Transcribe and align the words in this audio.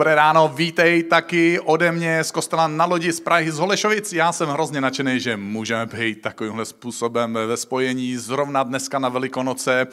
Dobré 0.00 0.14
ráno, 0.14 0.48
vítej 0.48 1.02
taky 1.02 1.60
ode 1.60 1.92
mě 1.92 2.24
z 2.24 2.30
kostela 2.30 2.68
na 2.68 2.84
lodi 2.84 3.12
z 3.12 3.20
Prahy 3.20 3.50
z 3.50 3.58
Holešovic. 3.58 4.12
Já 4.12 4.32
jsem 4.32 4.48
hrozně 4.48 4.80
nadšený, 4.80 5.20
že 5.20 5.36
můžeme 5.36 5.86
být 5.86 6.22
takovýmhle 6.22 6.64
způsobem 6.64 7.34
ve 7.46 7.56
spojení 7.56 8.16
zrovna 8.16 8.62
dneska 8.62 8.98
na 8.98 9.08
Velikonoce. 9.08 9.86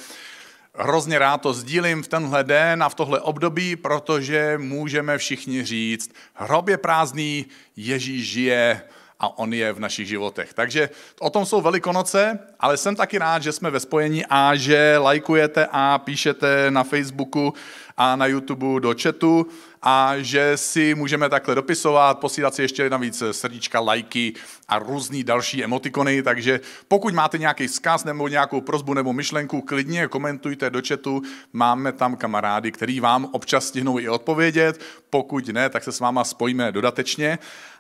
Hrozně 0.75 1.19
rád 1.19 1.41
to 1.41 1.53
sdílím 1.53 2.03
v 2.03 2.07
tenhle 2.07 2.43
den 2.43 2.83
a 2.83 2.89
v 2.89 2.95
tohle 2.95 3.21
období, 3.21 3.75
protože 3.75 4.57
můžeme 4.57 5.17
všichni 5.17 5.65
říct, 5.65 6.11
hrob 6.33 6.69
je 6.69 6.77
prázdný, 6.77 7.45
Ježíš 7.75 8.27
žije, 8.27 8.81
a 9.19 9.37
on 9.37 9.53
je 9.53 9.73
v 9.73 9.79
našich 9.79 10.07
životech. 10.07 10.53
Takže 10.53 10.89
o 11.19 11.29
tom 11.29 11.45
jsou 11.45 11.61
Velikonoce, 11.61 12.39
ale 12.59 12.77
jsem 12.77 12.95
taky 12.95 13.17
rád, 13.17 13.43
že 13.43 13.51
jsme 13.51 13.69
ve 13.69 13.79
spojení 13.79 14.25
a 14.29 14.55
že 14.55 14.97
lajkujete 14.97 15.67
a 15.71 15.97
píšete 15.97 16.71
na 16.71 16.83
Facebooku 16.83 17.53
a 17.97 18.15
na 18.15 18.25
YouTube 18.25 18.79
do 18.79 18.93
chatu 19.01 19.47
a 19.89 20.13
že 20.17 20.57
si 20.57 20.95
můžeme 20.95 21.29
takhle 21.29 21.55
dopisovat, 21.55 22.19
posílat 22.19 22.55
si 22.55 22.61
ještě 22.61 22.89
navíc 22.89 23.23
srdíčka, 23.31 23.79
lajky 23.79 24.33
a 24.67 24.79
různý 24.79 25.23
další 25.23 25.63
emotikony, 25.63 26.23
takže 26.23 26.59
pokud 26.87 27.13
máte 27.13 27.37
nějaký 27.37 27.67
vzkaz 27.67 28.03
nebo 28.03 28.27
nějakou 28.27 28.61
prozbu 28.61 28.93
nebo 28.93 29.13
myšlenku, 29.13 29.61
klidně 29.61 30.07
komentujte 30.07 30.69
do 30.69 30.81
chatu, 30.87 31.21
máme 31.53 31.91
tam 31.91 32.15
kamarády, 32.15 32.71
který 32.71 32.99
vám 32.99 33.29
občas 33.31 33.67
stihnou 33.67 33.99
i 33.99 34.09
odpovědět, 34.09 34.81
pokud 35.09 35.47
ne, 35.47 35.69
tak 35.69 35.83
se 35.83 35.91
s 35.91 35.99
váma 35.99 36.23
spojíme 36.23 36.71
dodatečně. 36.71 37.39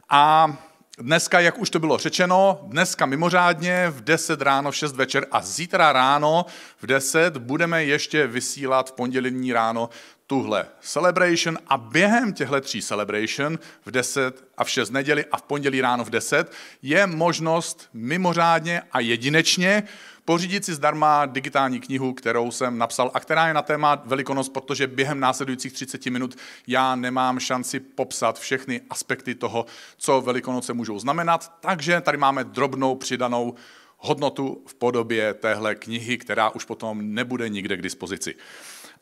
A 0.09 0.53
Dneska, 0.99 1.39
jak 1.39 1.57
už 1.57 1.69
to 1.69 1.79
bylo 1.79 1.97
řečeno, 1.97 2.59
dneska 2.63 3.05
mimořádně 3.05 3.89
v 3.89 4.01
10 4.01 4.41
ráno, 4.41 4.71
v 4.71 4.75
6 4.75 4.95
večer 4.95 5.25
a 5.31 5.41
zítra 5.41 5.93
ráno 5.93 6.45
v 6.77 6.87
10 6.87 7.37
budeme 7.37 7.83
ještě 7.83 8.27
vysílat 8.27 8.89
v 8.89 8.93
pondělní 8.93 9.53
ráno 9.53 9.89
tuhle 10.27 10.65
celebration 10.81 11.57
a 11.67 11.77
během 11.77 12.33
těchto 12.33 12.61
tří 12.61 12.81
celebration 12.81 13.59
v 13.85 13.91
10 13.91 14.43
a 14.57 14.63
v 14.63 14.69
6 14.69 14.89
neděli 14.89 15.25
a 15.25 15.37
v 15.37 15.41
pondělí 15.41 15.81
ráno 15.81 16.05
v 16.05 16.09
10 16.09 16.51
je 16.81 17.07
možnost 17.07 17.89
mimořádně 17.93 18.81
a 18.91 18.99
jedinečně 18.99 19.83
pořídit 20.25 20.65
si 20.65 20.73
zdarma 20.73 21.25
digitální 21.25 21.79
knihu, 21.79 22.13
kterou 22.13 22.51
jsem 22.51 22.77
napsal 22.77 23.11
a 23.13 23.19
která 23.19 23.47
je 23.47 23.53
na 23.53 23.61
téma 23.61 24.01
Velikonoc, 24.05 24.49
protože 24.49 24.87
během 24.87 25.19
následujících 25.19 25.73
30 25.73 26.05
minut 26.05 26.35
já 26.67 26.95
nemám 26.95 27.39
šanci 27.39 27.79
popsat 27.79 28.39
všechny 28.39 28.81
aspekty 28.89 29.35
toho, 29.35 29.65
co 29.97 30.21
Velikonoce 30.21 30.73
můžou 30.73 30.99
znamenat, 30.99 31.51
takže 31.59 32.01
tady 32.01 32.17
máme 32.17 32.43
drobnou 32.43 32.95
přidanou 32.95 33.55
hodnotu 33.97 34.63
v 34.65 34.73
podobě 34.73 35.33
téhle 35.33 35.75
knihy, 35.75 36.17
která 36.17 36.49
už 36.49 36.65
potom 36.65 37.13
nebude 37.13 37.49
nikde 37.49 37.77
k 37.77 37.81
dispozici. 37.81 38.35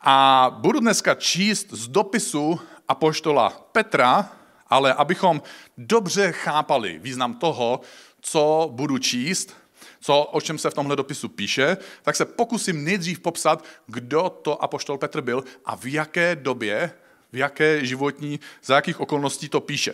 A 0.01 0.47
budu 0.59 0.79
dneska 0.79 1.15
číst 1.15 1.67
z 1.71 1.87
dopisu 1.87 2.59
apoštola 2.87 3.49
Petra, 3.71 4.31
ale 4.67 4.93
abychom 4.93 5.41
dobře 5.77 6.31
chápali 6.31 6.99
význam 6.99 7.33
toho, 7.33 7.81
co 8.21 8.69
budu 8.71 8.97
číst, 8.97 9.55
co, 10.01 10.23
o 10.23 10.41
čem 10.41 10.57
se 10.57 10.69
v 10.69 10.73
tomhle 10.73 10.95
dopisu 10.95 11.29
píše, 11.29 11.77
tak 12.03 12.15
se 12.15 12.25
pokusím 12.25 12.83
nejdřív 12.83 13.19
popsat, 13.19 13.65
kdo 13.87 14.29
to 14.29 14.63
apoštol 14.63 14.97
Petr 14.97 15.21
byl 15.21 15.43
a 15.65 15.75
v 15.75 15.85
jaké 15.85 16.35
době, 16.35 16.91
v 17.31 17.37
jaké 17.37 17.85
životní, 17.85 18.39
za 18.63 18.75
jakých 18.75 18.99
okolností 18.99 19.49
to 19.49 19.61
píše. 19.61 19.93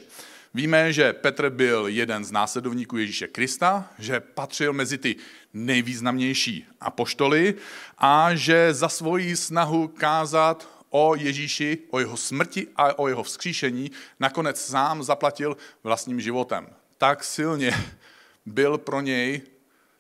Víme, 0.54 0.94
že 0.94 1.14
Petr 1.14 1.50
byl 1.50 1.88
jeden 1.88 2.26
z 2.26 2.32
následovníků 2.32 2.98
Ježíše 2.98 3.28
Krista, 3.28 3.90
že 4.00 4.20
patřil 4.20 4.74
mezi 4.74 4.98
ty 4.98 5.16
nejvýznamnější 5.54 6.66
apoštoly 6.82 7.56
a 7.98 8.36
že 8.36 8.74
za 8.74 8.90
svoji 8.90 9.38
snahu 9.38 9.88
kázat 9.88 10.70
o 10.90 11.16
Ježíši, 11.16 11.78
o 11.90 12.00
jeho 12.00 12.18
smrti 12.18 12.68
a 12.76 13.00
o 13.00 13.08
jeho 13.08 13.24
vzkříšení 13.24 13.92
nakonec 14.20 14.66
sám 14.66 15.04
zaplatil 15.04 15.58
vlastním 15.84 16.22
životem. 16.22 16.68
Tak 16.98 17.24
silně 17.24 17.74
byl 18.46 18.78
pro 18.78 19.02
něj 19.02 19.42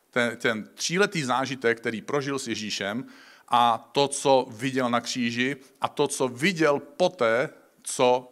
ten, 0.10 0.38
ten 0.38 0.70
tříletý 0.76 1.24
zážitek, 1.24 1.80
který 1.80 2.02
prožil 2.02 2.40
s 2.40 2.48
Ježíšem 2.48 3.06
a 3.48 3.90
to, 3.92 4.08
co 4.08 4.48
viděl 4.50 4.90
na 4.90 5.02
kříži 5.02 5.56
a 5.82 5.88
to, 5.88 6.08
co 6.08 6.28
viděl 6.28 6.80
poté, 6.80 7.50
co 7.84 8.31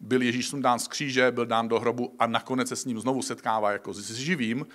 byl 0.00 0.22
Ježíš 0.22 0.50
dán 0.58 0.78
z 0.78 0.88
kříže, 0.88 1.30
byl 1.30 1.46
dán 1.46 1.68
do 1.68 1.80
hrobu 1.80 2.14
a 2.18 2.26
nakonec 2.26 2.68
se 2.68 2.76
s 2.76 2.84
ním 2.84 3.00
znovu 3.00 3.22
setkává 3.22 3.72
jako 3.72 3.94
s 3.94 4.14
živým, 4.14 4.66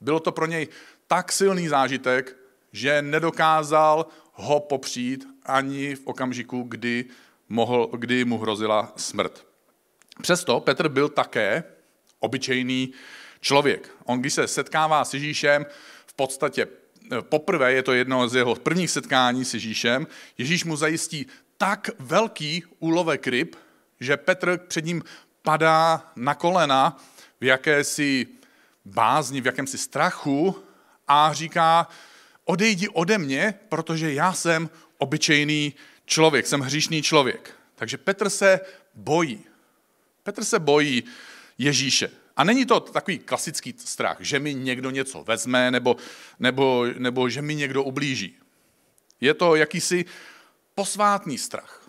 bylo 0.00 0.20
to 0.20 0.32
pro 0.32 0.46
něj 0.46 0.68
tak 1.06 1.32
silný 1.32 1.68
zážitek, 1.68 2.36
že 2.72 3.02
nedokázal 3.02 4.06
ho 4.32 4.60
popřít 4.60 5.28
ani 5.46 5.94
v 5.94 6.06
okamžiku, 6.06 6.62
kdy, 6.62 7.04
mohl, 7.48 7.90
kdy 7.96 8.24
mu 8.24 8.38
hrozila 8.38 8.92
smrt. 8.96 9.46
Přesto 10.22 10.60
Petr 10.60 10.88
byl 10.88 11.08
také 11.08 11.64
obyčejný 12.20 12.92
člověk. 13.40 13.90
On, 14.04 14.20
když 14.20 14.34
se 14.34 14.48
setkává 14.48 15.04
s 15.04 15.14
Ježíšem, 15.14 15.66
v 16.06 16.14
podstatě 16.14 16.66
eh, 16.66 17.22
poprvé 17.22 17.72
je 17.72 17.82
to 17.82 17.92
jedno 17.92 18.28
z 18.28 18.34
jeho 18.34 18.54
prvních 18.54 18.90
setkání 18.90 19.44
s 19.44 19.54
Ježíšem, 19.54 20.06
Ježíš 20.38 20.64
mu 20.64 20.76
zajistí 20.76 21.26
tak 21.58 21.90
velký 21.98 22.64
úlovek 22.78 23.26
ryb, 23.26 23.56
že 24.02 24.16
Petr 24.16 24.58
před 24.58 24.84
ním 24.84 25.02
padá 25.42 26.12
na 26.16 26.34
kolena 26.34 27.02
v 27.40 27.44
jakési 27.44 28.26
bázni, 28.84 29.40
v 29.40 29.46
jakémsi 29.46 29.78
strachu 29.78 30.64
a 31.08 31.32
říká, 31.32 31.88
odejdi 32.44 32.88
ode 32.88 33.18
mě, 33.18 33.54
protože 33.68 34.12
já 34.12 34.32
jsem 34.32 34.70
obyčejný 34.98 35.74
člověk, 36.06 36.46
jsem 36.46 36.60
hříšný 36.60 37.02
člověk. 37.02 37.54
Takže 37.74 37.98
Petr 37.98 38.30
se 38.30 38.60
bojí. 38.94 39.44
Petr 40.22 40.44
se 40.44 40.58
bojí 40.58 41.04
Ježíše. 41.58 42.10
A 42.36 42.44
není 42.44 42.66
to 42.66 42.80
takový 42.80 43.18
klasický 43.18 43.74
strach, 43.78 44.16
že 44.20 44.38
mi 44.38 44.54
někdo 44.54 44.90
něco 44.90 45.24
vezme 45.24 45.70
nebo, 45.70 45.96
nebo, 46.38 46.86
nebo 46.98 47.28
že 47.28 47.42
mi 47.42 47.54
někdo 47.54 47.82
ublíží. 47.82 48.36
Je 49.20 49.34
to 49.34 49.56
jakýsi 49.56 50.04
posvátný 50.74 51.38
strach, 51.38 51.81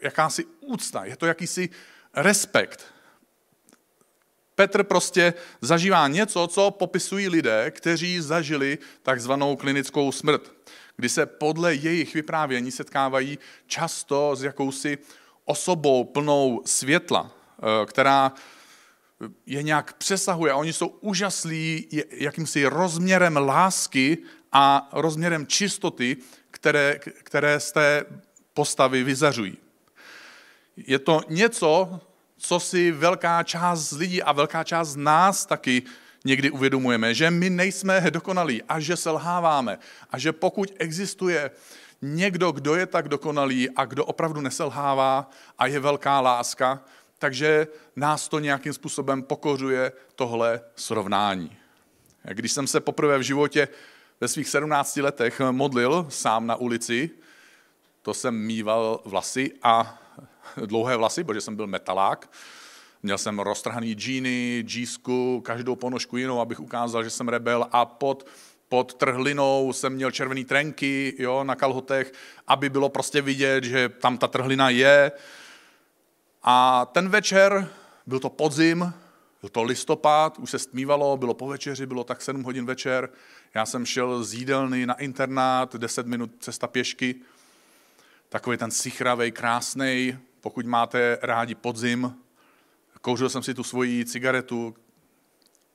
jakási 0.00 0.44
úcta, 0.60 1.04
je 1.04 1.16
to 1.16 1.26
jakýsi 1.26 1.70
respekt. 2.14 2.92
Petr 4.54 4.84
prostě 4.84 5.34
zažívá 5.60 6.08
něco, 6.08 6.46
co 6.46 6.70
popisují 6.70 7.28
lidé, 7.28 7.70
kteří 7.70 8.20
zažili 8.20 8.78
takzvanou 9.02 9.56
klinickou 9.56 10.12
smrt, 10.12 10.52
kdy 10.96 11.08
se 11.08 11.26
podle 11.26 11.74
jejich 11.74 12.14
vyprávění 12.14 12.70
setkávají 12.70 13.38
často 13.66 14.36
s 14.36 14.42
jakousi 14.42 14.98
osobou 15.44 16.04
plnou 16.04 16.62
světla, 16.64 17.30
eh, 17.58 17.86
která 17.86 18.32
je 19.46 19.62
nějak 19.62 19.92
přesahuje 19.92 20.54
oni 20.54 20.72
jsou 20.72 20.86
úžaslí 20.86 21.88
jakýmsi 22.10 22.66
rozměrem 22.66 23.36
lásky 23.36 24.18
a 24.52 24.88
rozměrem 24.92 25.46
čistoty, 25.46 26.16
které, 26.50 26.98
které 27.22 27.60
z 27.60 27.72
té 27.72 28.04
postavy 28.54 29.04
vyzařují. 29.04 29.56
Je 30.76 30.98
to 30.98 31.20
něco, 31.28 32.00
co 32.36 32.60
si 32.60 32.90
velká 32.90 33.42
část 33.42 33.92
lidí 33.92 34.22
a 34.22 34.32
velká 34.32 34.64
část 34.64 34.88
z 34.88 34.96
nás 34.96 35.46
taky 35.46 35.82
někdy 36.24 36.50
uvědomujeme, 36.50 37.14
že 37.14 37.30
my 37.30 37.50
nejsme 37.50 38.10
dokonalí 38.10 38.62
a 38.62 38.80
že 38.80 38.96
selháváme 38.96 39.78
a 40.10 40.18
že 40.18 40.32
pokud 40.32 40.72
existuje 40.78 41.50
někdo, 42.02 42.52
kdo 42.52 42.74
je 42.74 42.86
tak 42.86 43.08
dokonalý 43.08 43.70
a 43.70 43.84
kdo 43.84 44.04
opravdu 44.04 44.40
neselhává 44.40 45.30
a 45.58 45.66
je 45.66 45.80
velká 45.80 46.20
láska, 46.20 46.84
takže 47.18 47.66
nás 47.96 48.28
to 48.28 48.38
nějakým 48.38 48.72
způsobem 48.72 49.22
pokořuje 49.22 49.92
tohle 50.14 50.60
srovnání. 50.76 51.56
Když 52.32 52.52
jsem 52.52 52.66
se 52.66 52.80
poprvé 52.80 53.18
v 53.18 53.22
životě 53.22 53.68
ve 54.20 54.28
svých 54.28 54.48
17 54.48 54.96
letech 54.96 55.40
modlil 55.50 56.06
sám 56.08 56.46
na 56.46 56.56
ulici, 56.56 57.10
to 58.02 58.14
jsem 58.14 58.34
mýval 58.34 59.00
vlasy 59.04 59.52
a 59.62 60.01
dlouhé 60.66 60.96
vlasy, 60.96 61.24
protože 61.24 61.40
jsem 61.40 61.56
byl 61.56 61.66
metalák. 61.66 62.30
Měl 63.02 63.18
jsem 63.18 63.38
roztrhaný 63.38 63.92
džíny, 63.92 64.62
džísku, 64.66 65.40
každou 65.40 65.76
ponožku 65.76 66.16
jinou, 66.16 66.40
abych 66.40 66.60
ukázal, 66.60 67.04
že 67.04 67.10
jsem 67.10 67.28
rebel 67.28 67.68
a 67.72 67.84
pod, 67.84 68.26
pod 68.68 68.94
trhlinou 68.94 69.72
jsem 69.72 69.92
měl 69.92 70.10
červený 70.10 70.44
trenky 70.44 71.14
jo, 71.18 71.44
na 71.44 71.54
kalhotech, 71.54 72.12
aby 72.46 72.70
bylo 72.70 72.88
prostě 72.88 73.22
vidět, 73.22 73.64
že 73.64 73.88
tam 73.88 74.18
ta 74.18 74.28
trhlina 74.28 74.70
je. 74.70 75.12
A 76.42 76.86
ten 76.92 77.08
večer, 77.08 77.68
byl 78.06 78.20
to 78.20 78.30
podzim, 78.30 78.92
byl 79.40 79.50
to 79.50 79.62
listopad, 79.62 80.38
už 80.38 80.50
se 80.50 80.58
stmívalo, 80.58 81.16
bylo 81.16 81.34
po 81.34 81.46
večeři, 81.46 81.86
bylo 81.86 82.04
tak 82.04 82.22
7 82.22 82.42
hodin 82.42 82.66
večer. 82.66 83.08
Já 83.54 83.66
jsem 83.66 83.86
šel 83.86 84.24
z 84.24 84.34
jídelny 84.34 84.86
na 84.86 84.94
internát, 84.94 85.76
10 85.76 86.06
minut 86.06 86.30
cesta 86.40 86.66
pěšky. 86.66 87.14
Takový 88.28 88.56
ten 88.56 88.70
sichravej, 88.70 89.32
krásný, 89.32 90.18
pokud 90.42 90.66
máte 90.66 91.18
rádi 91.22 91.54
podzim. 91.54 92.18
Kouřil 93.00 93.28
jsem 93.28 93.42
si 93.42 93.54
tu 93.54 93.62
svoji 93.62 94.04
cigaretu 94.04 94.74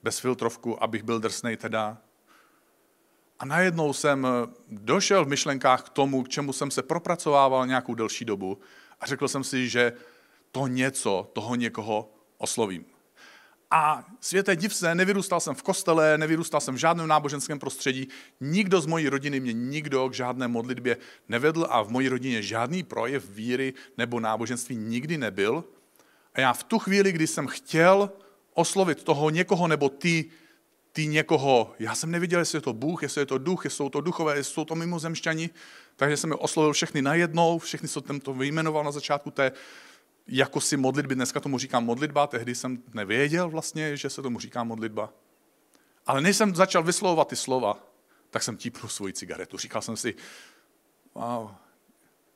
bez 0.04 0.20
filtrovku, 0.20 0.84
abych 0.84 1.04
byl 1.04 1.20
drsnej 1.20 1.58
teda. 1.58 1.98
A 3.40 3.46
najednou 3.46 3.94
jsem 3.94 4.28
došel 4.68 5.26
v 5.26 5.28
myšlenkách 5.28 5.84
k 5.84 5.90
tomu, 5.90 6.24
k 6.24 6.30
čemu 6.30 6.54
jsem 6.54 6.72
se 6.72 6.84
propracovával 6.84 7.68
nějakou 7.68 7.96
delší 7.96 8.26
dobu 8.26 8.60
a 9.00 9.06
řekl 9.06 9.28
jsem 9.28 9.44
si, 9.44 9.70
že 9.70 9.94
to 10.52 10.68
něco, 10.68 11.32
toho 11.34 11.56
někoho 11.56 12.10
oslovím. 12.38 12.86
A 13.72 14.06
světé 14.22 14.56
div 14.56 14.76
se, 14.76 14.96
nevyrůstal 14.96 15.40
jsem 15.40 15.56
v 15.56 15.64
kostele, 15.64 16.18
nevyrůstal 16.18 16.62
jsem 16.62 16.76
v 16.76 16.78
žádném 16.78 17.08
náboženském 17.08 17.60
prostředí, 17.60 18.08
nikdo 18.42 18.82
z 18.82 18.86
mojí 18.86 19.10
rodiny 19.10 19.40
mě 19.40 19.54
nikdo 19.54 20.10
k 20.10 20.14
žádné 20.14 20.48
modlitbě 20.48 20.98
nevedl 21.30 21.68
a 21.70 21.82
v 21.82 21.90
mojí 21.90 22.10
rodině 22.10 22.42
žádný 22.42 22.84
projev 22.84 23.30
víry 23.30 23.74
nebo 23.98 24.20
náboženství 24.20 24.76
nikdy 24.76 25.18
nebyl. 25.18 25.64
A 26.34 26.42
já 26.42 26.54
v 26.54 26.64
tu 26.64 26.80
chvíli, 26.80 27.12
kdy 27.12 27.28
jsem 27.28 27.48
chtěl 27.48 28.12
oslovit 28.54 29.04
toho 29.04 29.30
někoho 29.30 29.68
nebo 29.68 29.90
ty, 29.90 30.26
ty 30.92 31.08
někoho, 31.08 31.74
já 31.80 31.96
jsem 31.96 32.12
neviděl, 32.12 32.40
jestli 32.40 32.58
je 32.58 32.62
to 32.62 32.74
Bůh, 32.74 33.04
jestli 33.04 33.22
je 33.22 33.26
to 33.26 33.38
duch, 33.38 33.66
jestli 33.66 33.78
jsou 33.78 33.90
to 33.90 34.02
duchové, 34.02 34.38
jestli 34.38 34.54
jsou 34.54 34.66
to 34.66 34.76
mimozemšťani, 34.76 35.50
takže 35.96 36.18
jsem 36.18 36.30
je 36.30 36.36
oslovil 36.36 36.74
všechny 36.74 37.02
najednou, 37.02 37.60
všechny 37.60 37.88
jsem 37.88 38.20
to 38.20 38.34
vyjmenoval 38.34 38.84
na 38.84 38.92
začátku 38.92 39.32
té 39.32 39.52
jako 40.28 40.62
si 40.62 40.78
modlitby, 40.78 41.16
dneska 41.16 41.40
tomu 41.40 41.58
říkám 41.58 41.86
modlitba, 41.86 42.28
tehdy 42.28 42.56
jsem 42.56 42.84
nevěděl 42.94 43.50
vlastně, 43.50 43.98
že 43.98 44.10
se 44.10 44.22
tomu 44.22 44.40
říká 44.40 44.64
modlitba. 44.64 45.14
Ale 46.06 46.22
než 46.22 46.38
jsem 46.38 46.56
začal 46.56 46.84
vyslovovat 46.84 47.28
ty 47.28 47.36
slova, 47.36 47.84
tak 48.30 48.44
jsem 48.44 48.58
típnul 48.58 48.90
svoji 48.90 49.14
cigaretu. 49.14 49.58
Říkal 49.58 49.82
jsem 49.82 49.98
si, 49.98 50.16
wow, 51.16 51.52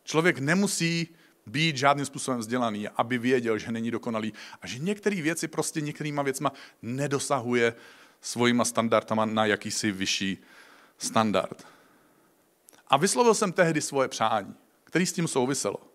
člověk 0.04 0.40
nemusí 0.40 1.08
být 1.46 1.78
žádným 1.78 2.06
způsobem 2.06 2.40
vzdělaný, 2.40 2.88
aby 2.88 3.18
věděl, 3.18 3.58
že 3.58 3.72
není 3.72 3.92
dokonalý 3.92 4.34
a 4.62 4.68
že 4.68 4.80
některé 4.80 5.22
věci 5.22 5.48
prostě 5.48 5.82
některýma 5.82 6.22
věcma 6.22 6.52
nedosahuje 6.82 7.76
svojima 8.22 8.66
standardama 8.66 9.26
na 9.26 9.46
jakýsi 9.46 9.92
vyšší 9.92 10.38
standard. 10.98 11.68
A 12.88 12.98
vyslovil 12.98 13.34
jsem 13.34 13.52
tehdy 13.52 13.82
svoje 13.82 14.08
přání, 14.08 14.56
který 14.84 15.06
s 15.06 15.14
tím 15.14 15.28
souviselo. 15.28 15.91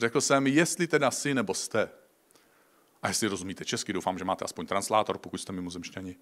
Řekl 0.00 0.20
jsem, 0.20 0.46
jestli 0.46 0.86
teda 0.86 1.10
jsi 1.10 1.34
nebo 1.34 1.54
jste. 1.54 1.88
A 3.02 3.08
jestli 3.08 3.28
rozumíte 3.28 3.64
česky, 3.64 3.92
doufám, 3.92 4.18
že 4.18 4.24
máte 4.24 4.44
aspoň 4.44 4.66
translátor, 4.66 5.18
pokud 5.18 5.38
jste 5.38 5.52
mimozemšťani. 5.52 6.16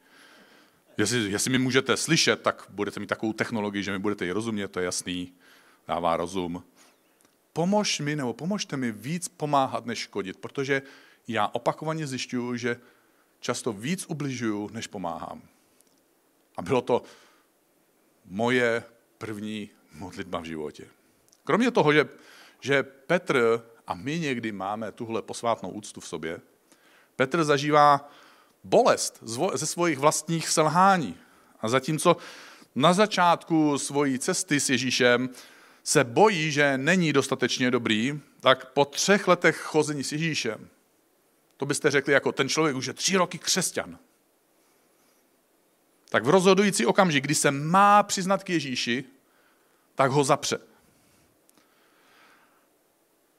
Jestli, 0.97 1.31
jestli 1.31 1.51
mi 1.51 1.59
můžete 1.59 1.97
slyšet, 1.97 2.43
tak 2.43 2.67
budete 2.69 3.01
mít 3.01 3.07
takovou 3.07 3.33
technologii, 3.33 3.83
že 3.83 3.93
mi 3.93 3.99
budete 3.99 4.27
i 4.27 4.31
rozumět, 4.31 4.69
to 4.69 4.81
je 4.81 4.85
jasný, 4.85 5.33
dává 5.89 6.17
rozum. 6.17 6.65
Pomož 7.53 8.01
mi, 8.01 8.17
nebo 8.17 8.33
pomožte 8.33 8.77
mi 8.77 8.93
víc 8.93 9.29
pomáhat, 9.29 9.87
než 9.87 9.99
škodit, 9.99 10.37
protože 10.37 10.83
já 11.29 11.49
opakovaně 11.49 12.07
zjišťuju, 12.07 12.57
že 12.57 12.81
často 13.41 13.73
víc 13.73 14.07
ubližuju, 14.07 14.71
než 14.73 14.87
pomáhám. 14.87 15.43
A 16.57 16.63
bylo 16.63 16.83
to 16.83 17.03
moje 18.25 18.85
první 19.19 19.71
modlitba 19.93 20.41
v 20.41 20.45
životě. 20.45 20.89
Kromě 21.45 21.71
toho, 21.71 21.93
že 21.93 22.09
že 22.61 22.83
Petr, 22.83 23.63
a 23.87 23.95
my 23.95 24.19
někdy 24.19 24.53
máme 24.53 24.93
tuhle 24.93 25.23
posvátnou 25.23 25.71
úctu 25.71 26.01
v 26.01 26.09
sobě, 26.09 26.41
Petr 27.17 27.45
zažívá 27.45 28.11
bolest 28.65 29.19
ze 29.55 29.67
svých 29.67 29.99
vlastních 29.99 30.49
selhání. 30.49 31.17
A 31.61 31.69
zatímco 31.69 32.17
na 32.75 32.93
začátku 32.93 33.79
svojí 33.79 34.19
cesty 34.19 34.61
s 34.61 34.71
Ježíšem 34.71 35.29
se 35.85 36.05
bojí, 36.05 36.53
že 36.53 36.79
není 36.79 37.13
dostatečně 37.13 37.71
dobrý, 37.71 38.21
tak 38.41 38.73
po 38.73 38.85
třech 38.85 39.29
letech 39.29 39.57
chození 39.57 40.05
s 40.05 40.13
Ježíšem, 40.13 40.69
to 41.57 41.67
byste 41.67 41.91
řekli 41.91 42.13
jako 42.13 42.33
ten 42.33 42.49
člověk 42.49 42.77
už 42.77 42.87
je 42.87 42.93
tři 42.93 43.17
roky 43.17 43.39
křesťan, 43.39 43.99
tak 46.09 46.25
v 46.25 46.29
rozhodující 46.29 46.87
okamžik, 46.87 47.25
kdy 47.25 47.35
se 47.35 47.51
má 47.51 48.03
přiznat 48.03 48.45
k 48.45 48.51
Ježíši, 48.51 49.05
tak 49.95 50.11
ho 50.11 50.25
zapře 50.25 50.59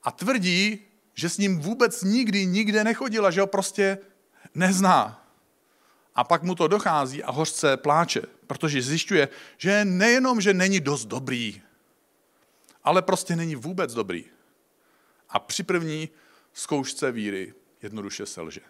a 0.03 0.11
tvrdí, 0.11 0.79
že 1.13 1.29
s 1.29 1.37
ním 1.37 1.59
vůbec 1.59 2.03
nikdy 2.03 2.45
nikde 2.45 2.83
nechodil 2.83 3.25
a 3.25 3.31
že 3.31 3.41
ho 3.41 3.47
prostě 3.47 3.97
nezná. 4.55 5.27
A 6.15 6.23
pak 6.23 6.43
mu 6.43 6.55
to 6.55 6.67
dochází 6.67 7.23
a 7.23 7.31
hořce 7.31 7.77
pláče, 7.77 8.21
protože 8.47 8.81
zjišťuje, 8.81 9.29
že 9.57 9.85
nejenom, 9.85 10.41
že 10.41 10.53
není 10.53 10.79
dost 10.79 11.05
dobrý, 11.05 11.61
ale 12.83 13.01
prostě 13.01 13.35
není 13.35 13.55
vůbec 13.55 13.93
dobrý. 13.93 14.25
A 15.29 15.39
při 15.39 15.63
první 15.63 16.09
zkoušce 16.53 17.11
víry 17.11 17.53
jednoduše 17.81 18.25
selže. 18.25 18.61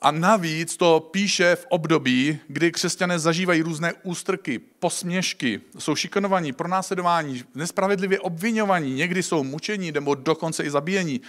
A 0.00 0.10
navíc 0.10 0.76
to 0.76 1.00
píše 1.00 1.56
v 1.56 1.66
období, 1.68 2.38
kdy 2.48 2.72
křesťané 2.72 3.18
zažívají 3.18 3.62
různé 3.62 3.92
ústrky, 4.02 4.58
posměšky, 4.58 5.60
jsou 5.78 5.96
šikanovaní, 5.96 6.52
pronásledování, 6.52 7.44
nespravedlivě 7.54 8.20
obvinovaní, 8.20 8.94
někdy 8.94 9.22
jsou 9.22 9.44
mučení 9.44 9.92
nebo 9.92 10.14
dokonce 10.14 10.64
i 10.64 10.70
zabíjení. 10.70 11.20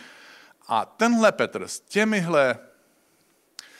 A 0.68 0.86
tenhle 0.86 1.32
Petr 1.32 1.68
s 1.68 1.80
těmihle, 1.80 2.60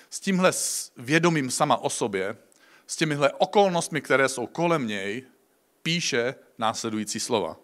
s 0.10 0.20
tímhle 0.20 0.52
vědomím 0.98 1.52
sama 1.52 1.78
o 1.78 1.90
sobě, 1.90 2.38
s 2.88 2.96
těmihle 2.96 3.32
okolnostmi, 3.32 4.02
které 4.02 4.30
jsou 4.30 4.48
kolem 4.48 4.88
něj, 4.88 5.24
píše 5.84 6.36
následující 6.58 7.20
slova. 7.20 7.58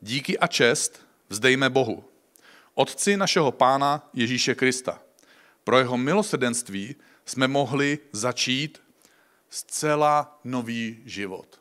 Díky 0.00 0.38
a 0.38 0.46
čest 0.46 1.06
vzdejme 1.28 1.70
Bohu, 1.70 2.04
Otci 2.74 3.16
našeho 3.16 3.52
Pána 3.52 4.10
Ježíše 4.12 4.54
Krista, 4.54 5.02
pro 5.64 5.78
jeho 5.78 5.96
milosrdenství 5.96 6.96
jsme 7.24 7.48
mohli 7.48 7.98
začít 8.12 8.82
zcela 9.48 10.40
nový 10.44 11.02
život. 11.04 11.60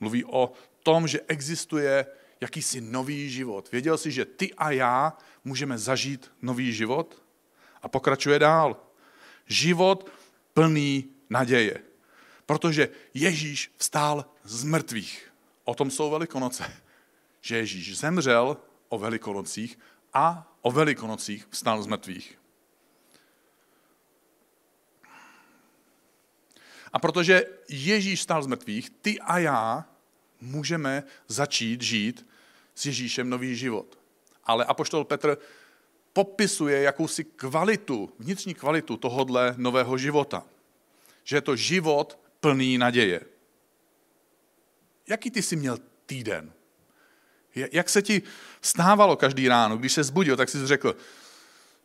Mluví 0.00 0.24
o 0.24 0.52
tom, 0.82 1.08
že 1.08 1.20
existuje 1.28 2.06
jakýsi 2.40 2.80
nový 2.80 3.30
život. 3.30 3.72
Věděl 3.72 3.98
jsi, 3.98 4.10
že 4.10 4.24
ty 4.24 4.54
a 4.54 4.70
já 4.70 5.18
můžeme 5.44 5.78
zažít 5.78 6.32
nový 6.42 6.72
život? 6.72 7.22
A 7.82 7.88
pokračuje 7.88 8.38
dál. 8.38 8.76
Život 9.46 10.10
plný 10.54 11.04
naděje. 11.30 11.82
Protože 12.46 12.88
Ježíš 13.14 13.72
vstál 13.76 14.24
z 14.44 14.64
mrtvých. 14.64 15.32
O 15.64 15.74
tom 15.74 15.90
jsou 15.90 16.10
Velikonoce. 16.10 16.72
Že 17.40 17.56
Ježíš 17.56 17.98
zemřel 17.98 18.56
o 18.88 18.98
Velikonocích 18.98 19.78
a 20.14 20.52
o 20.62 20.70
Velikonocích 20.70 21.46
vstal 21.50 21.82
z 21.82 21.86
mrtvých. 21.86 22.38
A 26.96 26.98
protože 26.98 27.44
Ježíš 27.68 28.22
stal 28.22 28.42
z 28.42 28.46
mrtvých, 28.46 28.90
ty 28.90 29.20
a 29.20 29.38
já 29.38 29.84
můžeme 30.40 31.04
začít 31.28 31.82
žít 31.82 32.26
s 32.74 32.86
Ježíšem 32.86 33.30
nový 33.30 33.56
život. 33.56 33.98
Ale 34.44 34.64
apoštol 34.64 35.04
Petr 35.04 35.38
popisuje 36.12 36.82
jakousi 36.82 37.24
kvalitu, 37.24 38.12
vnitřní 38.18 38.54
kvalitu 38.54 38.96
tohodle 38.96 39.54
nového 39.56 39.98
života. 39.98 40.46
Že 41.24 41.36
je 41.36 41.40
to 41.40 41.56
život 41.56 42.18
plný 42.40 42.78
naděje. 42.78 43.20
Jaký 45.08 45.30
ty 45.30 45.42
jsi 45.42 45.56
měl 45.56 45.78
týden? 46.06 46.52
Jak 47.54 47.88
se 47.88 48.02
ti 48.02 48.22
stávalo 48.62 49.16
každý 49.16 49.48
ráno, 49.48 49.76
když 49.76 49.92
se 49.92 50.04
zbudil, 50.04 50.36
tak 50.36 50.48
jsi 50.48 50.66
řekl, 50.66 50.96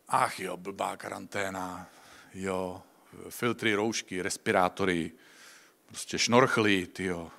ach 0.08 0.40
jo, 0.40 0.56
blbá 0.56 0.96
karanténa, 0.96 1.88
jo, 2.34 2.82
filtry, 3.28 3.74
roušky, 3.74 4.22
respirátory, 4.22 5.12
prostě 5.86 6.18
šnorchly, 6.18 6.86
tyjo. 6.86 7.30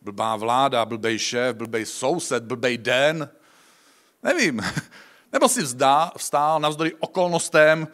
Blbá 0.00 0.36
vláda, 0.36 0.84
blbej 0.84 1.18
šéf, 1.18 1.56
blbej 1.56 1.86
soused, 1.86 2.42
blbej 2.42 2.78
den. 2.78 3.30
Nevím. 4.22 4.60
Nebo 5.32 5.48
si 5.48 5.62
vzdá, 5.62 6.12
vstál 6.16 6.60
navzdory 6.60 6.94
okolnostem, 6.94 7.88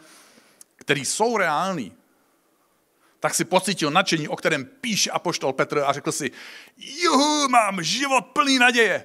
které 0.77 1.01
jsou 1.01 1.37
reální. 1.37 1.97
Tak 3.21 3.35
si 3.35 3.45
pocítil 3.45 3.91
nadšení, 3.91 4.29
o 4.29 4.37
kterém 4.37 4.65
píše 4.65 5.11
apoštol 5.11 5.53
Petr 5.53 5.79
a 5.79 5.93
řekl 5.93 6.13
si, 6.13 6.31
juhu, 6.77 7.49
mám 7.49 7.83
život 7.83 8.27
plný 8.27 8.59
naděje. 8.59 9.05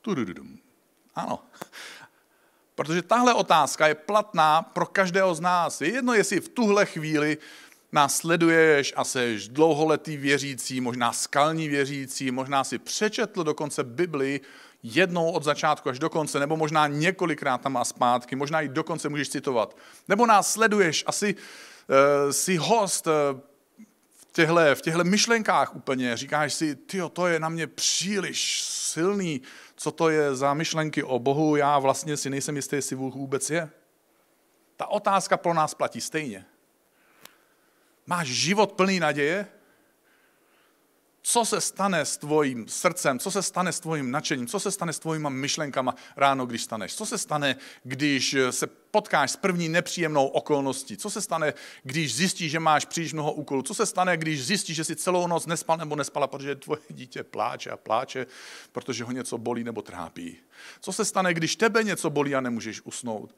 Tudududum. 0.00 0.58
Ano. 1.14 1.38
Protože 2.84 3.02
tahle 3.02 3.34
otázka 3.34 3.88
je 3.88 3.94
platná 3.94 4.62
pro 4.62 4.86
každého 4.86 5.34
z 5.34 5.40
nás. 5.40 5.80
Je 5.80 5.92
jedno, 5.92 6.14
jestli 6.14 6.40
v 6.40 6.48
tuhle 6.48 6.86
chvíli 6.86 7.38
nás 7.92 8.16
sleduješ 8.16 8.92
a 8.96 9.04
seš 9.04 9.48
dlouholetý 9.48 10.16
věřící, 10.16 10.80
možná 10.80 11.12
skalní 11.12 11.68
věřící, 11.68 12.30
možná 12.30 12.64
si 12.64 12.78
přečetl 12.78 13.44
dokonce 13.44 13.84
Bibli 13.84 14.40
jednou 14.82 15.30
od 15.30 15.44
začátku 15.44 15.88
až 15.88 15.98
do 15.98 16.10
konce, 16.10 16.40
nebo 16.40 16.56
možná 16.56 16.86
několikrát 16.86 17.60
tam 17.60 17.76
a 17.76 17.84
zpátky, 17.84 18.36
možná 18.36 18.60
i 18.60 18.68
dokonce 18.68 19.08
můžeš 19.08 19.28
citovat. 19.28 19.76
Nebo 20.08 20.26
nás 20.26 20.52
sleduješ, 20.52 21.04
asi 21.06 21.34
uh, 21.34 22.30
si 22.30 22.56
host 22.56 23.06
uh, 23.06 23.12
v 24.16 24.32
těchto, 24.32 24.56
v 24.74 24.82
těchto 24.82 25.04
myšlenkách 25.04 25.76
úplně, 25.76 26.16
říkáš 26.16 26.54
si, 26.54 26.76
tyjo, 26.76 27.08
to 27.08 27.26
je 27.26 27.40
na 27.40 27.48
mě 27.48 27.66
příliš 27.66 28.62
silný, 28.62 29.40
co 29.82 29.90
to 29.90 30.10
je 30.10 30.34
za 30.34 30.54
myšlenky 30.54 31.02
o 31.02 31.18
Bohu, 31.18 31.56
já 31.56 31.78
vlastně 31.78 32.16
si 32.16 32.30
nejsem 32.30 32.56
jistý, 32.56 32.76
jestli 32.76 32.96
Bůh 32.96 33.14
vůbec 33.14 33.50
je. 33.50 33.70
Ta 34.76 34.86
otázka 34.86 35.36
pro 35.36 35.54
nás 35.54 35.74
platí 35.74 36.00
stejně. 36.00 36.46
Máš 38.06 38.28
život 38.28 38.72
plný 38.72 39.00
naděje? 39.00 39.46
Co 41.24 41.44
se 41.44 41.60
stane 41.60 42.04
s 42.04 42.16
tvojím 42.16 42.68
srdcem, 42.68 43.18
co 43.18 43.30
se 43.30 43.42
stane 43.42 43.72
s 43.72 43.80
tvojím 43.80 44.10
nadšením, 44.10 44.46
co 44.46 44.60
se 44.60 44.70
stane 44.70 44.92
s 44.92 44.98
tvojima 44.98 45.28
myšlenkama 45.28 45.94
ráno, 46.16 46.46
když 46.46 46.62
staneš, 46.62 46.94
co 46.94 47.06
se 47.06 47.18
stane, 47.18 47.56
když 47.84 48.36
se 48.50 48.66
potkáš 48.66 49.30
s 49.30 49.36
první 49.36 49.68
nepříjemnou 49.68 50.26
okolností, 50.26 50.96
co 50.96 51.10
se 51.10 51.22
stane, 51.22 51.54
když 51.82 52.14
zjistíš, 52.14 52.50
že 52.50 52.60
máš 52.60 52.84
příliš 52.84 53.12
mnoho 53.12 53.32
úkolů, 53.32 53.62
co 53.62 53.74
se 53.74 53.86
stane, 53.86 54.16
když 54.16 54.44
zjistíš, 54.44 54.76
že 54.76 54.84
si 54.84 54.96
celou 54.96 55.26
noc 55.26 55.46
nespal 55.46 55.76
nebo 55.76 55.96
nespala, 55.96 56.26
protože 56.26 56.54
tvoje 56.54 56.80
dítě 56.90 57.22
pláče 57.22 57.70
a 57.70 57.76
pláče, 57.76 58.26
protože 58.72 59.04
ho 59.04 59.12
něco 59.12 59.38
bolí 59.38 59.64
nebo 59.64 59.82
trápí. 59.82 60.36
Co 60.80 60.92
se 60.92 61.04
stane, 61.04 61.34
když 61.34 61.56
tebe 61.56 61.84
něco 61.84 62.10
bolí 62.10 62.34
a 62.34 62.40
nemůžeš 62.40 62.80
usnout. 62.84 63.34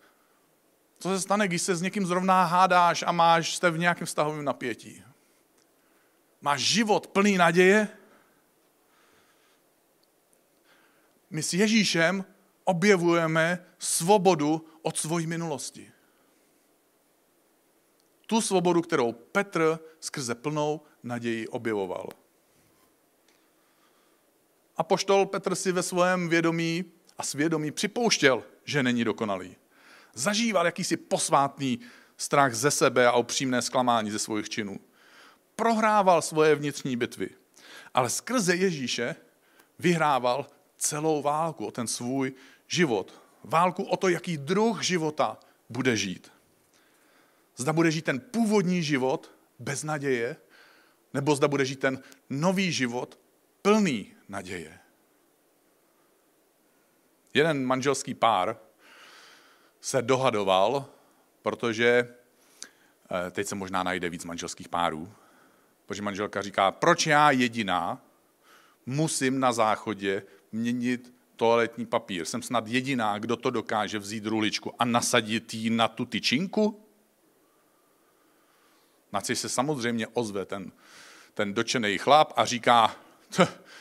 Co 0.98 1.08
se 1.08 1.20
stane, 1.20 1.48
když 1.48 1.62
se 1.62 1.76
s 1.76 1.82
někým 1.82 2.06
zrovna 2.06 2.44
hádáš 2.44 3.04
a 3.06 3.12
máš 3.12 3.56
jste 3.56 3.70
v 3.70 3.78
nějakém 3.78 4.06
vztahovém 4.06 4.44
napětí? 4.44 5.03
Máš 6.44 6.60
život 6.60 7.06
plný 7.06 7.36
naděje? 7.36 7.88
My 11.30 11.42
s 11.42 11.52
Ježíšem 11.52 12.24
objevujeme 12.64 13.64
svobodu 13.78 14.66
od 14.82 14.98
svojí 14.98 15.26
minulosti. 15.26 15.92
Tu 18.26 18.40
svobodu, 18.40 18.82
kterou 18.82 19.12
Petr 19.12 19.78
skrze 20.00 20.34
plnou 20.34 20.80
naději 21.02 21.48
objevoval. 21.48 22.08
A 24.76 24.82
poštol 24.82 25.26
Petr 25.26 25.54
si 25.54 25.72
ve 25.72 25.82
svém 25.82 26.28
vědomí 26.28 26.84
a 27.18 27.22
svědomí 27.22 27.70
připouštěl, 27.70 28.44
že 28.64 28.82
není 28.82 29.04
dokonalý. 29.04 29.56
Zažíval 30.14 30.66
jakýsi 30.66 30.96
posvátný 30.96 31.80
strach 32.16 32.54
ze 32.54 32.70
sebe 32.70 33.06
a 33.06 33.16
upřímné 33.16 33.62
zklamání 33.62 34.10
ze 34.10 34.18
svých 34.18 34.48
činů 34.48 34.80
prohrával 35.56 36.23
svoje 36.23 36.54
vnitřní 36.54 36.96
bitvy. 36.96 37.28
Ale 37.94 38.11
skrze 38.11 38.56
Ježíše 38.56 39.16
vyhrával 39.78 40.46
celou 40.76 41.23
válku 41.23 41.66
o 41.66 41.70
ten 41.70 41.87
svůj 41.87 42.32
život. 42.68 43.20
Válku 43.44 43.82
o 43.82 43.96
to, 43.96 44.08
jaký 44.08 44.37
druh 44.37 44.82
života 44.82 45.38
bude 45.68 45.96
žít. 45.96 46.32
Zda 47.56 47.73
bude 47.73 47.90
žít 47.90 48.04
ten 48.04 48.20
původní 48.20 48.82
život 48.82 49.30
bez 49.58 49.82
naděje, 49.82 50.37
nebo 51.14 51.37
zda 51.37 51.49
bude 51.49 51.64
žít 51.64 51.80
ten 51.80 52.02
nový 52.30 52.73
život 52.73 53.18
plný 53.62 54.14
naděje. 54.28 54.78
Jeden 57.34 57.64
manželský 57.64 58.14
pár 58.14 58.56
se 59.80 60.02
dohadoval, 60.02 60.87
protože 61.42 62.14
eh, 63.26 63.30
teď 63.30 63.46
se 63.46 63.54
možná 63.54 63.82
najde 63.82 64.11
víc 64.11 64.25
manželských 64.25 64.68
párů, 64.68 65.12
Protože 65.86 66.02
manželka 66.02 66.42
říká, 66.42 66.70
proč 66.70 67.06
já 67.06 67.30
jediná 67.30 68.00
musím 68.86 69.40
na 69.40 69.52
záchodě 69.52 70.22
měnit 70.52 71.14
toaletní 71.36 71.86
papír. 71.86 72.24
Jsem 72.24 72.42
snad 72.42 72.66
jediná, 72.66 73.18
kdo 73.18 73.36
to 73.36 73.50
dokáže 73.50 73.98
vzít 73.98 74.26
ruličku 74.26 74.72
a 74.78 74.84
nasadit 74.84 75.54
ji 75.54 75.70
na 75.70 75.88
tu 75.88 76.04
tyčinku? 76.04 76.80
Na 79.12 79.20
co 79.20 79.36
se 79.36 79.48
samozřejmě 79.48 80.06
ozve 80.06 80.44
ten, 80.44 80.72
ten 81.34 81.54
dočený 81.54 81.98
chlap 81.98 82.32
a 82.36 82.44
říká, 82.44 82.96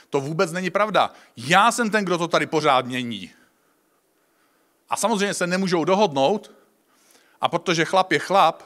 to 0.09 0.19
vůbec 0.19 0.51
není 0.51 0.69
pravda. 0.69 1.13
Já 1.37 1.71
jsem 1.71 1.89
ten, 1.89 2.05
kdo 2.05 2.17
to 2.17 2.27
tady 2.27 2.45
pořád 2.45 2.85
mění. 2.85 3.31
A 4.89 4.95
samozřejmě 4.97 5.33
se 5.33 5.47
nemůžou 5.47 5.85
dohodnout, 5.85 6.51
a 7.41 7.49
protože 7.49 7.85
chlap 7.85 8.11
je 8.11 8.19
chlap, 8.19 8.63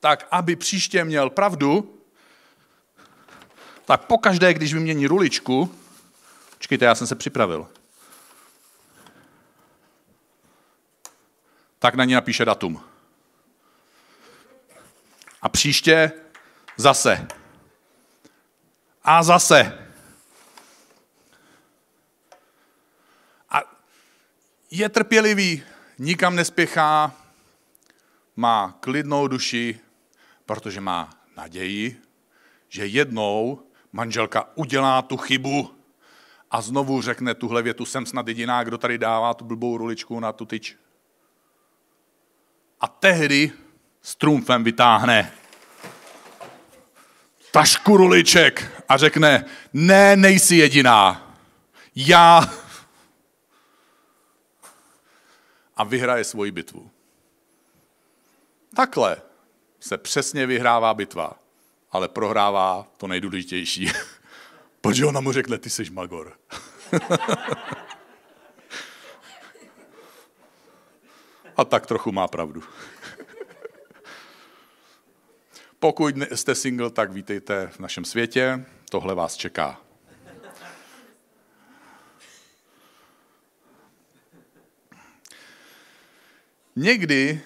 tak 0.00 0.28
aby 0.30 0.56
příště 0.56 1.04
měl 1.04 1.30
pravdu, 1.30 1.99
tak 3.90 4.04
pokaždé, 4.04 4.54
když 4.54 4.74
vymění 4.74 5.06
ruličku, 5.06 5.74
počkejte, 6.54 6.84
já 6.84 6.94
jsem 6.94 7.06
se 7.06 7.14
připravil, 7.14 7.68
tak 11.78 11.94
na 11.94 12.04
ní 12.04 12.14
napíše 12.14 12.44
datum. 12.44 12.84
A 15.42 15.48
příště 15.48 16.12
zase. 16.76 17.28
A 19.04 19.22
zase. 19.22 19.88
A 23.50 23.60
je 24.70 24.88
trpělivý, 24.88 25.62
nikam 25.98 26.36
nespěchá, 26.36 27.14
má 28.36 28.78
klidnou 28.80 29.28
duši, 29.28 29.80
protože 30.46 30.80
má 30.80 31.10
naději, 31.36 32.02
že 32.68 32.86
jednou 32.86 33.69
manželka 33.92 34.48
udělá 34.54 35.02
tu 35.02 35.16
chybu 35.16 35.74
a 36.50 36.60
znovu 36.60 37.02
řekne 37.02 37.34
tuhle 37.34 37.62
větu, 37.62 37.84
jsem 37.84 38.06
snad 38.06 38.28
jediná, 38.28 38.64
kdo 38.64 38.78
tady 38.78 38.98
dává 38.98 39.34
tu 39.34 39.44
blbou 39.44 39.76
ruličku 39.76 40.20
na 40.20 40.32
tu 40.32 40.46
tyč. 40.46 40.76
A 42.80 42.88
tehdy 42.88 43.52
s 44.02 44.16
trumfem 44.16 44.64
vytáhne 44.64 45.32
tašku 47.50 47.96
ruliček 47.96 48.82
a 48.88 48.96
řekne, 48.96 49.44
ne, 49.72 50.16
nejsi 50.16 50.56
jediná. 50.56 51.36
Já. 51.94 52.50
A 55.76 55.84
vyhraje 55.84 56.24
svoji 56.24 56.50
bitvu. 56.50 56.90
Takhle 58.74 59.22
se 59.80 59.98
přesně 59.98 60.46
vyhrává 60.46 60.94
bitva 60.94 61.38
ale 61.92 62.08
prohrává 62.08 62.86
to 62.96 63.06
nejdůležitější. 63.06 63.92
Protože 64.80 65.06
ona 65.06 65.20
mu 65.20 65.32
řekne, 65.32 65.58
ty 65.58 65.70
jsi 65.70 65.90
magor. 65.90 66.32
A 71.56 71.64
tak 71.64 71.86
trochu 71.86 72.12
má 72.12 72.28
pravdu. 72.28 72.62
Pokud 75.78 76.14
jste 76.34 76.54
single, 76.54 76.90
tak 76.90 77.12
vítejte 77.12 77.66
v 77.66 77.78
našem 77.78 78.04
světě. 78.04 78.64
Tohle 78.90 79.14
vás 79.14 79.36
čeká. 79.36 79.80
Někdy 86.76 87.40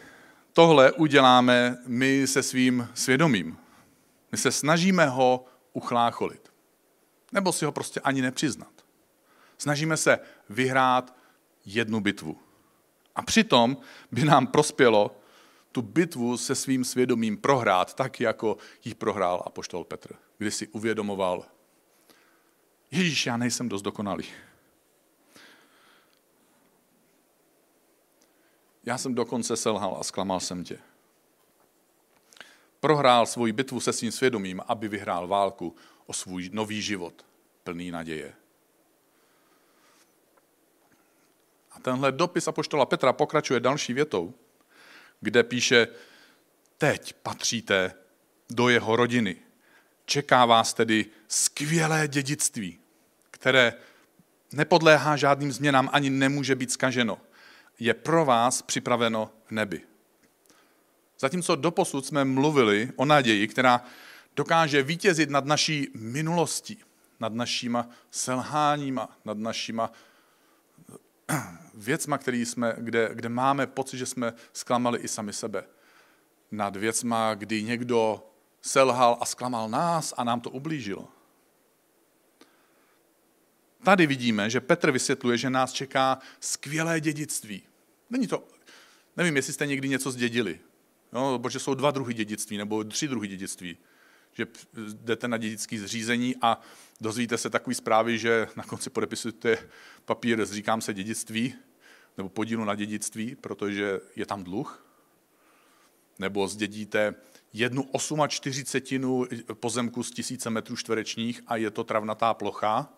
tohle 0.53 0.93
uděláme 0.93 1.79
my 1.87 2.27
se 2.27 2.43
svým 2.43 2.89
svědomím. 2.95 3.64
My 4.35 4.39
se 4.39 4.53
snažíme 4.53 5.07
ho 5.07 5.45
uchlácholit. 5.73 6.53
Nebo 7.33 7.53
si 7.53 7.65
ho 7.65 7.73
prostě 7.73 8.01
ani 8.01 8.23
nepřiznat. 8.23 8.85
Snažíme 9.59 9.97
se 9.97 10.19
vyhrát 10.49 11.17
jednu 11.65 12.01
bitvu. 12.01 12.39
A 13.15 13.23
přitom 13.23 13.77
by 14.13 14.25
nám 14.25 14.47
prospělo 14.47 15.17
tu 15.73 15.83
bitvu 15.83 16.37
se 16.37 16.55
svým 16.55 16.85
svědomím 16.85 17.37
prohrát, 17.37 17.95
tak 17.95 18.21
jako 18.21 18.57
ji 18.85 18.95
prohrál 18.95 19.43
apoštol 19.47 19.85
Petr, 19.85 20.15
kdy 20.39 20.51
si 20.51 20.69
uvědomoval, 20.69 21.45
Ježíš, 22.91 23.27
já 23.27 23.37
nejsem 23.37 23.69
dost 23.69 23.83
dokonalý. 23.83 24.25
Já 28.85 28.99
jsem 28.99 29.15
dokonce 29.15 29.57
selhal 29.57 29.97
a 30.01 30.05
zklamal 30.05 30.41
jsem 30.41 30.65
tě 30.65 30.79
prohrál 32.85 33.27
svoji 33.27 33.53
bitvu 33.53 33.81
se 33.81 33.93
svým 33.93 34.13
svědomím, 34.13 34.61
aby 34.69 34.89
vyhrál 34.89 35.29
válku 35.29 35.77
o 36.07 36.13
svůj 36.13 36.51
nový 36.53 36.83
život, 36.83 37.27
plný 37.63 37.91
naděje. 37.91 38.33
A 41.71 41.81
tenhle 41.81 42.13
dopis 42.13 42.49
apoštola 42.49 42.87
Petra 42.87 43.13
pokračuje 43.13 43.61
další 43.61 43.93
větou, 43.93 44.35
kde 45.21 45.43
píše, 45.43 45.89
teď 46.79 47.13
patříte 47.13 47.95
do 48.51 48.69
jeho 48.69 48.97
rodiny. 48.97 49.37
Čeká 50.05 50.45
vás 50.45 50.75
tedy 50.75 51.07
skvělé 51.29 52.09
dědictví, 52.09 52.79
které 53.31 53.73
nepodléhá 54.53 55.17
žádným 55.17 55.53
změnám 55.53 55.91
ani 55.93 56.11
nemůže 56.11 56.55
být 56.55 56.73
skaženo. 56.73 57.21
Je 57.79 57.95
pro 57.95 58.25
vás 58.25 58.63
připraveno 58.63 59.31
v 59.47 59.51
nebi. 59.51 59.94
Zatímco 61.25 61.57
doposud 61.57 62.07
jsme 62.07 62.25
mluvili 62.25 62.93
o 62.97 63.05
naději, 63.05 63.49
která 63.49 63.85
dokáže 64.37 64.83
vítězit 64.83 65.31
nad 65.31 65.45
naší 65.45 65.89
minulostí, 65.95 66.79
nad 67.21 67.35
našima 67.35 67.89
selháníma, 68.11 69.19
nad 69.25 69.39
našima 69.39 69.93
věcma, 71.75 72.19
který 72.19 72.47
jsme, 72.47 72.75
kde, 72.79 73.11
kde 73.13 73.29
máme 73.29 73.67
pocit, 73.67 73.99
že 73.99 74.07
jsme 74.07 74.33
zklamali 74.53 74.99
i 74.99 75.09
sami 75.09 75.33
sebe. 75.33 75.65
Nad 76.51 76.77
věcma, 76.77 77.35
kdy 77.35 77.63
někdo 77.63 78.27
selhal 78.63 79.19
a 79.21 79.25
zklamal 79.25 79.69
nás 79.69 80.15
a 80.17 80.25
nám 80.25 80.41
to 80.41 80.51
ublížilo. 80.51 81.09
Tady 83.85 84.07
vidíme, 84.07 84.51
že 84.51 84.61
Petr 84.61 84.91
vysvětluje, 84.91 85.39
že 85.39 85.51
nás 85.51 85.73
čeká 85.73 86.19
skvělé 86.41 87.01
dědictví. 87.01 87.63
Není 88.11 88.27
to, 88.27 88.45
nevím, 89.17 89.37
jestli 89.37 89.53
jste 89.53 89.67
někdy 89.67 89.89
něco 89.89 90.11
zdědili. 90.11 90.61
No, 91.15 91.39
protože 91.39 91.59
jsou 91.59 91.75
dva 91.75 91.91
druhy 91.91 92.15
dědictví, 92.15 92.57
nebo 92.57 92.85
tři 92.85 93.09
druhy 93.09 93.29
dědictví. 93.29 93.77
že 94.33 94.47
jdete 94.95 95.29
na 95.29 95.37
dědické 95.37 95.79
zřízení 95.79 96.35
a 96.43 96.61
dozvíte 97.01 97.39
se 97.39 97.51
takový 97.51 97.75
zprávy, 97.75 98.19
že 98.19 98.49
na 98.57 98.65
konci 98.65 98.91
podepisujete 98.91 99.59
papír, 100.05 100.47
říkám 100.47 100.81
se 100.81 100.95
dědictví, 100.95 101.55
nebo 102.17 102.29
podílu 102.29 102.65
na 102.65 102.75
dědictví, 102.75 103.35
protože 103.35 104.01
je 104.17 104.27
tam 104.27 104.45
dluh, 104.45 104.87
nebo 106.19 106.49
zdědíte 106.49 107.15
jednu 107.53 107.91
48 108.29 109.37
pozemku 109.55 110.03
z 110.03 110.11
tisíce 110.11 110.51
metrů 110.51 110.77
čtverečních 110.77 111.43
a 111.47 111.57
je 111.57 111.71
to 111.71 111.85
travnatá 111.85 112.35
plocha. 112.35 112.89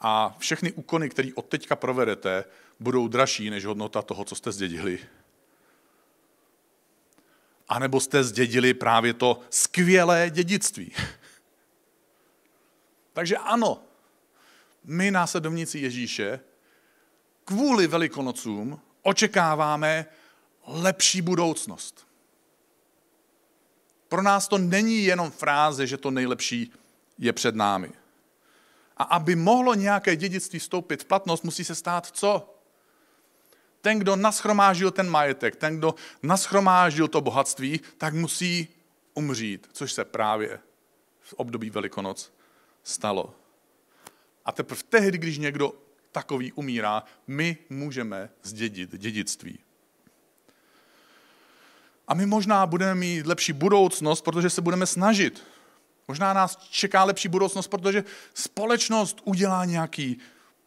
A 0.00 0.36
všechny 0.38 0.72
úkony, 0.72 1.08
které 1.08 1.28
od 1.34 1.46
teďka 1.46 1.76
provedete, 1.76 2.44
budou 2.80 3.08
dražší 3.08 3.50
než 3.50 3.64
hodnota 3.64 4.02
toho, 4.02 4.24
co 4.24 4.34
jste 4.34 4.52
zdědili. 4.52 4.98
A 7.68 7.78
nebo 7.78 8.00
jste 8.00 8.24
zdědili 8.24 8.74
právě 8.74 9.14
to 9.14 9.40
skvělé 9.50 10.30
dědictví. 10.30 10.92
Takže 13.12 13.36
ano, 13.36 13.82
my 14.84 15.10
následovníci 15.10 15.78
Ježíše 15.78 16.40
kvůli 17.44 17.86
velikonocům 17.86 18.80
očekáváme 19.02 20.06
lepší 20.66 21.22
budoucnost. 21.22 22.06
Pro 24.08 24.22
nás 24.22 24.48
to 24.48 24.58
není 24.58 25.04
jenom 25.04 25.30
fráze, 25.30 25.86
že 25.86 25.96
to 25.96 26.10
nejlepší 26.10 26.72
je 27.18 27.32
před 27.32 27.54
námi. 27.54 27.92
A 28.96 29.04
aby 29.04 29.36
mohlo 29.36 29.74
nějaké 29.74 30.16
dědictví 30.16 30.58
vstoupit 30.58 31.02
v 31.02 31.06
platnost, 31.06 31.44
musí 31.44 31.64
se 31.64 31.74
stát 31.74 32.06
co? 32.06 32.55
Ten, 33.86 33.98
kdo 33.98 34.16
naschromážil 34.16 34.90
ten 34.90 35.10
majetek, 35.10 35.56
ten, 35.56 35.78
kdo 35.78 35.94
naschromážil 36.22 37.08
to 37.08 37.20
bohatství, 37.20 37.80
tak 37.98 38.14
musí 38.14 38.68
umřít, 39.14 39.68
což 39.72 39.92
se 39.92 40.04
právě 40.04 40.60
v 41.20 41.32
období 41.32 41.70
Velikonoc 41.70 42.32
stalo. 42.82 43.34
A 44.44 44.52
teprve 44.52 44.82
tehdy, 44.88 45.18
když 45.18 45.38
někdo 45.38 45.72
takový 46.12 46.52
umírá, 46.52 47.02
my 47.26 47.56
můžeme 47.70 48.30
zdědit 48.42 48.96
dědictví. 48.96 49.58
A 52.08 52.14
my 52.14 52.26
možná 52.26 52.66
budeme 52.66 52.94
mít 52.94 53.26
lepší 53.26 53.52
budoucnost, 53.52 54.20
protože 54.20 54.50
se 54.50 54.60
budeme 54.60 54.86
snažit. 54.86 55.42
Možná 56.08 56.32
nás 56.32 56.56
čeká 56.70 57.04
lepší 57.04 57.28
budoucnost, 57.28 57.68
protože 57.68 58.04
společnost 58.34 59.20
udělá 59.24 59.64
nějaký 59.64 60.18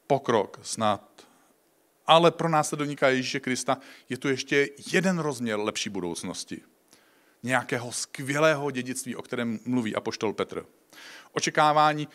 pokrok 0.07 0.59
snad. 0.61 1.08
Ale 2.09 2.31
pro 2.31 2.49
následovníka 2.49 3.09
Ježíše 3.09 3.39
Krista 3.39 3.77
je 4.09 4.17
tu 4.17 4.29
ještě 4.29 4.69
jeden 4.91 5.19
rozměr 5.19 5.59
lepší 5.59 5.89
budoucnosti. 5.89 6.61
Nějakého 7.43 7.91
skvělého 7.91 8.71
dědictví, 8.71 9.15
o 9.15 9.21
kterém 9.21 9.59
mluví 9.65 9.95
apoštol 9.95 10.33
Petr. 10.33 10.65
Očekávání 11.31 12.07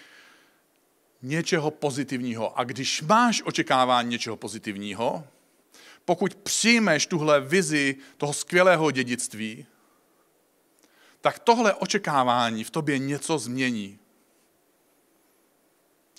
něčeho 1.22 1.70
pozitivního. 1.70 2.58
A 2.58 2.64
když 2.64 3.02
máš 3.02 3.42
očekávání 3.42 4.10
něčeho 4.10 4.36
pozitivního, 4.36 5.26
pokud 6.04 6.34
přijmeš 6.34 7.06
tuhle 7.06 7.40
vizi 7.40 7.96
toho 8.16 8.32
skvělého 8.32 8.90
dědictví, 8.90 9.66
tak 11.20 11.38
tohle 11.38 11.74
očekávání 11.74 12.64
v 12.64 12.70
tobě 12.70 12.98
něco 12.98 13.38
změní. 13.38 13.98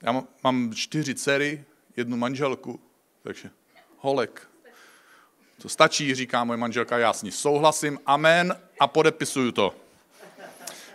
Já 0.03 0.23
mám 0.43 0.73
čtyři 0.73 1.15
dcery, 1.15 1.65
jednu 1.97 2.17
manželku, 2.17 2.79
takže 3.23 3.49
holek. 3.97 4.47
To 5.61 5.69
stačí, 5.69 6.15
říká 6.15 6.43
moje 6.43 6.57
manželka, 6.57 6.97
já 6.97 7.13
s 7.13 7.23
ní 7.23 7.31
souhlasím, 7.31 7.99
amen 8.05 8.57
a 8.79 8.87
podepisuju 8.87 9.51
to. 9.51 9.75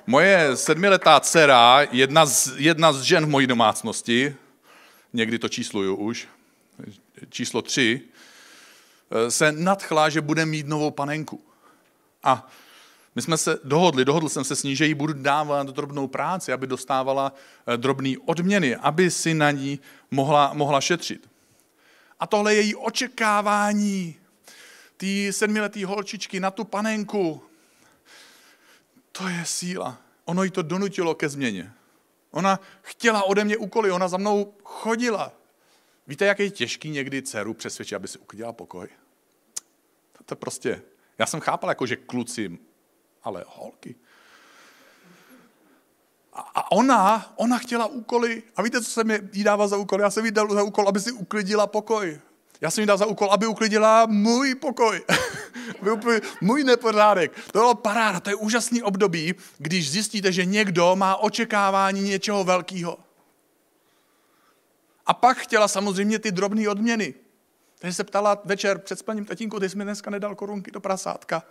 Moje 0.07 0.57
sedmiletá 0.57 1.21
dcera, 1.21 1.81
jedna 1.91 2.27
z, 2.27 2.53
jedna 2.57 2.93
z 2.93 3.03
žen 3.03 3.27
v 3.27 3.29
mojí 3.29 3.47
domácnosti, 3.47 4.37
někdy 5.13 5.39
to 5.39 5.49
čísluju 5.49 5.97
už, 5.97 6.29
číslo 7.31 7.63
tři, 7.63 8.01
se 9.29 9.53
nadchla, 9.53 10.09
že 10.09 10.21
bude 10.21 10.47
mít 10.47 10.67
novou 10.67 10.91
panenku. 10.91 11.41
A 12.23 12.51
my 13.15 13.23
jsme 13.23 13.37
se 13.37 13.59
dohodli, 13.65 14.05
dohodl 14.05 14.29
jsem 14.29 14.45
se 14.45 14.57
s 14.57 14.63
ní, 14.63 14.77
že 14.77 14.87
jí 14.87 14.95
budu 14.95 15.13
dávat 15.13 15.67
drobnou 15.67 16.09
práci, 16.09 16.53
aby 16.53 16.67
dostávala 16.67 17.33
eh, 17.67 17.77
drobné 17.77 18.15
odměny, 18.27 18.77
aby 18.77 19.11
si 19.11 19.35
na 19.35 19.51
ní 19.51 19.81
mohla, 20.11 20.51
mohla 20.55 20.81
šetřit. 20.81 21.30
A 22.21 22.27
tohle 22.27 22.55
je 22.55 22.61
její 22.61 22.75
očekávání, 22.75 24.17
ty 24.97 25.33
sedmiletý 25.33 25.85
holčičky 25.85 26.41
na 26.41 26.51
tu 26.51 26.65
panenku. 26.65 27.43
To 29.13 29.29
je 29.29 29.45
síla. 29.45 29.99
Ono 30.25 30.45
jí 30.45 30.51
to 30.51 30.63
donutilo 30.63 31.15
ke 31.15 31.29
změně. 31.29 31.73
Ona 32.31 32.61
chtěla 32.83 33.23
ode 33.23 33.45
mě 33.45 33.57
úkoly, 33.57 33.91
ona 33.91 34.09
za 34.09 34.17
mnou 34.17 34.55
chodila. 34.65 35.33
Víte, 36.07 36.25
jak 36.25 36.39
je 36.39 36.51
těžký 36.51 36.91
někdy 36.91 37.23
dceru 37.23 37.55
přesvědčit, 37.55 37.95
aby 37.95 38.09
si 38.09 38.19
uklidila 38.19 38.53
pokoj? 38.53 38.89
To, 40.13 40.25
to 40.25 40.37
prostě, 40.37 40.83
já 41.19 41.27
jsem 41.27 41.41
chápal 41.41 41.71
jako, 41.71 41.87
že 41.87 41.97
kluci, 41.97 42.59
ale 43.23 43.45
holky. 43.49 43.95
A, 46.55 46.73
ona, 46.73 47.33
ona 47.37 47.59
chtěla 47.59 47.87
úkoly. 47.87 48.43
A 48.57 48.63
víte, 48.63 48.81
co 48.83 48.91
jsem 48.91 49.11
jí 49.33 49.45
dával 49.45 49.69
za 49.69 49.77
úkol? 49.77 50.01
Já 50.01 50.11
jsem 50.11 50.25
jí 50.25 50.31
dal 50.31 50.55
za 50.55 50.63
úkol, 50.63 50.89
aby 50.89 51.01
si 51.01 51.13
uklidila 51.13 51.67
pokoj. 51.67 52.21
Já 52.61 52.71
jsem 52.71 52.83
jí 52.83 52.87
dal 52.87 52.99
za 52.99 53.07
úkol, 53.07 53.33
aby 53.33 53.47
uklidila 53.47 54.07
můj 54.07 54.55
pokoj. 54.55 55.03
můj 56.41 56.65
nepořádek. 56.65 57.33
To 57.53 57.59
bylo 57.59 57.75
paráda, 57.75 58.21
to 58.21 58.31
je 58.31 58.35
úžasný 58.37 58.83
období, 58.83 59.35
když 59.59 59.91
zjistíte, 59.91 60.33
že 60.33 60.45
někdo 60.45 60.97
má 60.97 61.17
očekávání 61.17 62.03
něčeho 62.03 62.45
velkého. 62.45 62.99
A 65.07 65.15
pak 65.15 65.39
chtěla 65.39 65.69
samozřejmě 65.69 66.19
ty 66.19 66.33
drobné 66.33 66.69
odměny. 66.69 67.15
Takže 67.81 67.95
se 67.95 68.05
ptala 68.05 68.39
večer 68.45 68.79
před 68.79 68.99
spaním, 68.99 69.25
tatínku, 69.25 69.61
ty 69.61 69.69
jsi 69.69 69.77
mi 69.77 69.85
dneska 69.85 70.11
nedal 70.11 70.35
korunky 70.35 70.71
do 70.71 70.81
prasátka. 70.81 71.43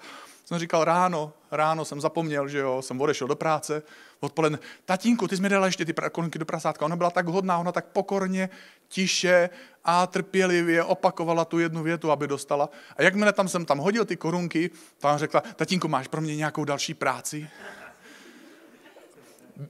Jsem 0.46 0.60
říkal, 0.60 0.84
ráno, 0.84 1.34
ráno 1.52 1.86
jsem 1.86 2.02
zapomněl, 2.02 2.48
že 2.48 2.58
jo, 2.58 2.82
jsem 2.82 3.02
odešel 3.02 3.28
do 3.28 3.36
práce, 3.36 3.84
odpoledne, 4.20 4.60
tatínku, 4.86 5.28
ty 5.28 5.36
jsi 5.36 5.42
mi 5.42 5.50
dala 5.50 5.65
ještě 5.65 5.86
ty 5.86 5.94
korunky 6.12 6.39
do 6.39 6.46
prasátka. 6.46 6.86
Ona 6.86 6.96
byla 6.96 7.10
tak 7.10 7.28
hodná, 7.28 7.58
ona 7.58 7.72
tak 7.72 7.86
pokorně, 7.86 8.50
tiše 8.88 9.50
a 9.86 10.08
trpělivě 10.08 10.84
opakovala 10.84 11.46
tu 11.46 11.60
jednu 11.60 11.84
větu, 11.84 12.12
aby 12.12 12.28
dostala. 12.28 12.70
A 12.98 13.04
jakmile 13.04 13.34
tam 13.34 13.48
jsem 13.48 13.65
tam 13.65 13.78
hodil 13.78 14.06
ty 14.06 14.15
korunky, 14.15 14.70
tam 15.00 15.18
řekla, 15.18 15.44
tatínku, 15.56 15.88
máš 15.88 16.08
pro 16.08 16.22
mě 16.22 16.36
nějakou 16.36 16.65
další 16.65 16.94
práci? 16.94 17.50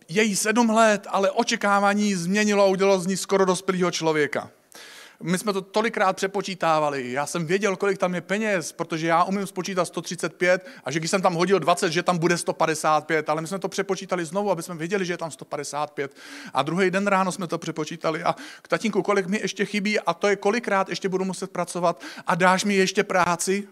Její 0.08 0.36
sedm 0.36 0.70
let, 0.70 1.08
ale 1.10 1.32
očekávání 1.32 2.16
změnilo 2.16 2.64
a 2.64 2.68
udělalo 2.68 3.00
z 3.00 3.08
ní 3.08 3.18
skoro 3.18 3.46
dospělého 3.46 3.92
člověka. 3.92 4.52
My 5.24 5.38
jsme 5.38 5.54
to 5.54 5.62
tolikrát 5.62 6.16
přepočítávali. 6.16 7.12
Já 7.12 7.26
jsem 7.26 7.46
věděl, 7.46 7.76
kolik 7.76 7.98
tam 7.98 8.16
je 8.16 8.22
peněz, 8.22 8.72
protože 8.72 9.08
já 9.08 9.24
umím 9.24 9.48
spočítat 9.48 9.86
135 9.86 10.68
a 10.84 10.92
že 10.92 11.00
když 11.00 11.12
jsem 11.12 11.22
tam 11.22 11.34
hodil 11.34 11.60
20, 11.60 11.92
že 11.92 12.04
tam 12.04 12.18
bude 12.18 12.38
155, 12.38 13.30
ale 13.30 13.42
my 13.42 13.48
jsme 13.48 13.60
to 13.60 13.70
přepočítali 13.70 14.26
znovu, 14.26 14.52
aby 14.52 14.64
jsme 14.64 14.76
věděli, 14.76 15.06
že 15.06 15.14
je 15.14 15.18
tam 15.18 15.32
155. 15.32 16.16
A 16.54 16.64
druhý 16.64 16.92
den 16.92 17.08
ráno 17.08 17.32
jsme 17.32 17.48
to 17.48 17.58
přepočítali 17.58 18.24
a 18.24 18.36
k 18.62 18.68
tatínku, 18.68 19.02
kolik 19.02 19.28
mi 19.28 19.40
ještě 19.42 19.66
chybí 19.66 20.00
a 20.00 20.14
to 20.14 20.28
je 20.28 20.36
kolikrát 20.36 20.90
ještě 20.90 21.10
budu 21.10 21.26
muset 21.26 21.52
pracovat 21.52 22.04
a 22.28 22.36
dáš 22.36 22.64
mi 22.64 22.76
ještě 22.76 23.04
práci? 23.04 23.68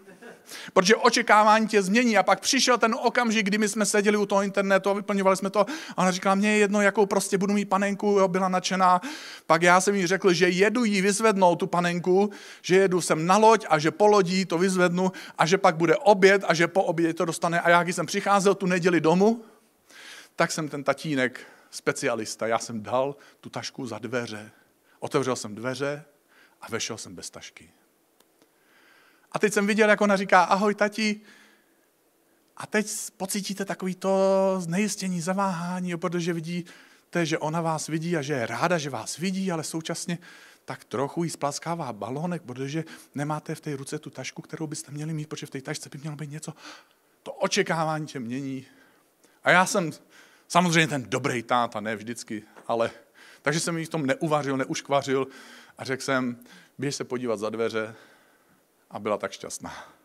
Protože 0.72 0.96
očekávání 0.96 1.68
tě 1.68 1.82
změní. 1.82 2.18
A 2.18 2.22
pak 2.22 2.40
přišel 2.40 2.78
ten 2.78 2.94
okamžik, 3.02 3.46
kdy 3.46 3.58
my 3.58 3.68
jsme 3.68 3.86
seděli 3.86 4.16
u 4.16 4.26
toho 4.26 4.42
internetu 4.42 4.90
a 4.90 4.92
vyplňovali 4.92 5.36
jsme 5.36 5.50
to. 5.50 5.60
A 5.96 5.98
ona 5.98 6.10
říkala, 6.10 6.34
mě 6.34 6.52
je 6.52 6.58
jedno, 6.58 6.80
jakou 6.80 7.06
prostě 7.06 7.38
budu 7.38 7.54
mít 7.54 7.64
panenku, 7.64 8.06
jo, 8.06 8.28
byla 8.28 8.48
nadšená. 8.48 9.00
Pak 9.46 9.62
já 9.62 9.80
jsem 9.80 9.94
jí 9.94 10.06
řekl, 10.06 10.32
že 10.32 10.48
jedu 10.48 10.84
jí 10.84 11.00
vyzvednout 11.00 11.58
tu 11.58 11.66
panenku, 11.66 12.30
že 12.62 12.76
jedu 12.76 13.00
sem 13.00 13.26
na 13.26 13.36
loď 13.36 13.66
a 13.68 13.78
že 13.78 13.90
po 13.90 14.06
lodí 14.06 14.44
to 14.44 14.58
vyzvednu 14.58 15.12
a 15.38 15.46
že 15.46 15.58
pak 15.58 15.76
bude 15.76 15.96
oběd 15.96 16.44
a 16.48 16.54
že 16.54 16.68
po 16.68 16.82
obědě 16.82 17.14
to 17.14 17.24
dostane. 17.24 17.60
A 17.60 17.70
já, 17.70 17.82
když 17.82 17.96
jsem 17.96 18.06
přicházel 18.06 18.54
tu 18.54 18.66
neděli 18.66 19.00
domů, 19.00 19.44
tak 20.36 20.52
jsem 20.52 20.68
ten 20.68 20.84
tatínek 20.84 21.40
specialista. 21.70 22.46
Já 22.46 22.58
jsem 22.58 22.82
dal 22.82 23.16
tu 23.40 23.50
tašku 23.50 23.86
za 23.86 23.98
dveře. 23.98 24.50
Otevřel 25.00 25.36
jsem 25.36 25.54
dveře 25.54 26.04
a 26.60 26.66
vešel 26.70 26.98
jsem 26.98 27.14
bez 27.14 27.30
tašky. 27.30 27.70
A 29.32 29.38
teď 29.38 29.52
jsem 29.52 29.66
viděl, 29.66 29.90
jak 29.90 30.00
ona 30.00 30.16
říká, 30.16 30.42
ahoj 30.42 30.74
tati. 30.74 31.20
A 32.56 32.66
teď 32.66 32.90
pocítíte 33.16 33.64
takový 33.64 33.94
to 33.94 34.54
znejistění, 34.58 35.20
zaváhání, 35.20 35.96
protože 35.96 36.32
vidíte, 36.32 37.26
že 37.26 37.38
ona 37.38 37.60
vás 37.60 37.86
vidí 37.86 38.16
a 38.16 38.22
že 38.22 38.32
je 38.32 38.46
ráda, 38.46 38.78
že 38.78 38.90
vás 38.90 39.16
vidí, 39.16 39.52
ale 39.52 39.64
současně 39.64 40.18
tak 40.64 40.84
trochu 40.84 41.24
jí 41.24 41.30
splaskává 41.30 41.92
balónek, 41.92 42.42
protože 42.42 42.84
nemáte 43.14 43.54
v 43.54 43.60
té 43.60 43.76
ruce 43.76 43.98
tu 43.98 44.10
tašku, 44.10 44.42
kterou 44.42 44.66
byste 44.66 44.92
měli 44.92 45.14
mít, 45.14 45.28
protože 45.28 45.46
v 45.46 45.50
té 45.50 45.60
tašce 45.60 45.88
by 45.88 45.98
mělo 45.98 46.16
být 46.16 46.30
něco. 46.30 46.54
To 47.22 47.32
očekávání 47.32 48.06
tě 48.06 48.20
mění. 48.20 48.66
A 49.44 49.50
já 49.50 49.66
jsem 49.66 49.90
samozřejmě 50.48 50.88
ten 50.88 51.04
dobrý 51.08 51.42
táta, 51.42 51.80
ne 51.80 51.96
vždycky, 51.96 52.42
ale 52.66 52.90
takže 53.42 53.60
jsem 53.60 53.78
jí 53.78 53.84
v 53.84 53.88
tom 53.88 54.06
neuvařil, 54.06 54.56
neuškvařil 54.56 55.26
a 55.78 55.84
řekl 55.84 56.02
jsem, 56.02 56.36
běž 56.78 56.96
se 56.96 57.04
podívat 57.04 57.38
za 57.38 57.50
dveře, 57.50 57.94
a 58.90 58.98
byla 58.98 59.18
tak 59.18 59.32
šťastná. 59.32 59.98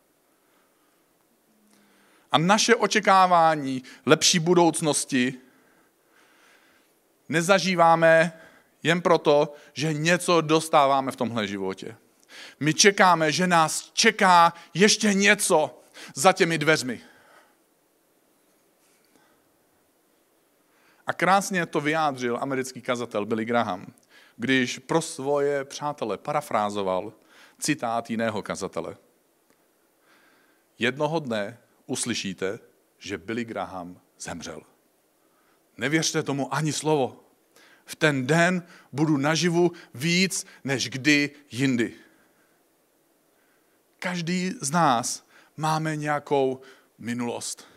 a 2.34 2.38
naše 2.38 2.76
očekávání 2.76 3.84
lepší 4.06 4.40
budoucnosti 4.40 5.34
nezažíváme 7.30 8.40
jen 8.84 9.02
proto, 9.02 9.54
že 9.74 9.94
něco 9.94 10.42
dostáváme 10.42 11.12
v 11.12 11.16
tomhle 11.16 11.48
životě. 11.48 11.96
My 12.60 12.74
čekáme, 12.74 13.32
že 13.32 13.48
nás 13.48 13.92
čeká 13.94 14.54
ještě 14.74 15.14
něco 15.14 15.82
za 16.16 16.34
těmi 16.34 16.58
dveřmi. 16.58 17.02
A 21.08 21.14
krásně 21.14 21.66
to 21.66 21.82
vyjádřil 21.82 22.38
americký 22.42 22.82
kazatel 22.82 23.26
Billy 23.26 23.46
Graham, 23.46 23.86
když 24.38 24.80
pro 24.80 25.02
svoje 25.02 25.66
přátele 25.66 26.18
parafrázoval 26.18 27.14
citát 27.64 28.10
jiného 28.10 28.42
kazatele. 28.42 28.98
Jednoho 30.80 31.20
dne 31.20 31.58
uslyšíte, 31.86 32.60
že 32.98 33.18
Billy 33.18 33.46
Graham 33.46 34.02
zemřel. 34.20 34.62
Nevěřte 35.78 36.24
tomu 36.24 36.54
ani 36.54 36.74
slovo. 36.74 37.24
V 37.86 37.96
ten 37.96 38.28
den 38.28 38.64
budu 38.92 39.18
naživu 39.18 39.72
víc 39.94 40.46
než 40.64 40.90
kdy 40.90 41.32
jindy. 41.52 41.94
Každý 44.00 44.54
z 44.62 44.72
nás 44.72 45.28
máme 45.58 45.96
nějakou 45.96 46.62
minulost. 46.98 47.68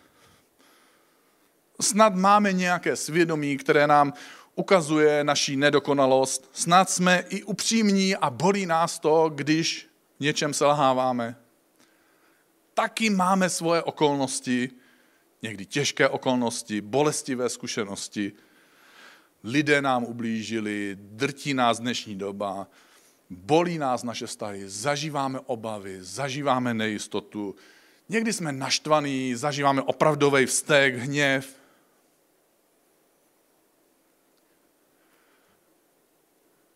Snad 1.80 2.14
máme 2.14 2.52
nějaké 2.52 2.96
svědomí, 2.96 3.56
které 3.56 3.86
nám 3.86 4.12
ukazuje 4.56 5.24
naší 5.24 5.56
nedokonalost. 5.56 6.50
Snad 6.52 6.90
jsme 6.90 7.24
i 7.28 7.42
upřímní 7.42 8.16
a 8.16 8.30
bolí 8.30 8.66
nás 8.66 8.98
to, 8.98 9.28
když 9.34 9.88
něčem 10.20 10.54
selháváme. 10.54 11.36
Taky 12.74 13.10
máme 13.10 13.50
svoje 13.50 13.82
okolnosti, 13.82 14.70
někdy 15.42 15.66
těžké 15.66 16.08
okolnosti, 16.08 16.80
bolestivé 16.80 17.48
zkušenosti. 17.48 18.32
Lidé 19.44 19.82
nám 19.82 20.04
ublížili, 20.04 20.96
drtí 21.00 21.54
nás 21.54 21.80
dnešní 21.80 22.14
doba, 22.14 22.66
bolí 23.30 23.78
nás 23.78 24.02
naše 24.02 24.26
vztahy, 24.26 24.68
zažíváme 24.68 25.40
obavy, 25.40 25.98
zažíváme 26.00 26.74
nejistotu. 26.74 27.54
Někdy 28.08 28.32
jsme 28.32 28.52
naštvaní, 28.52 29.34
zažíváme 29.34 29.82
opravdový 29.82 30.46
vztek, 30.46 30.94
hněv. 30.94 31.65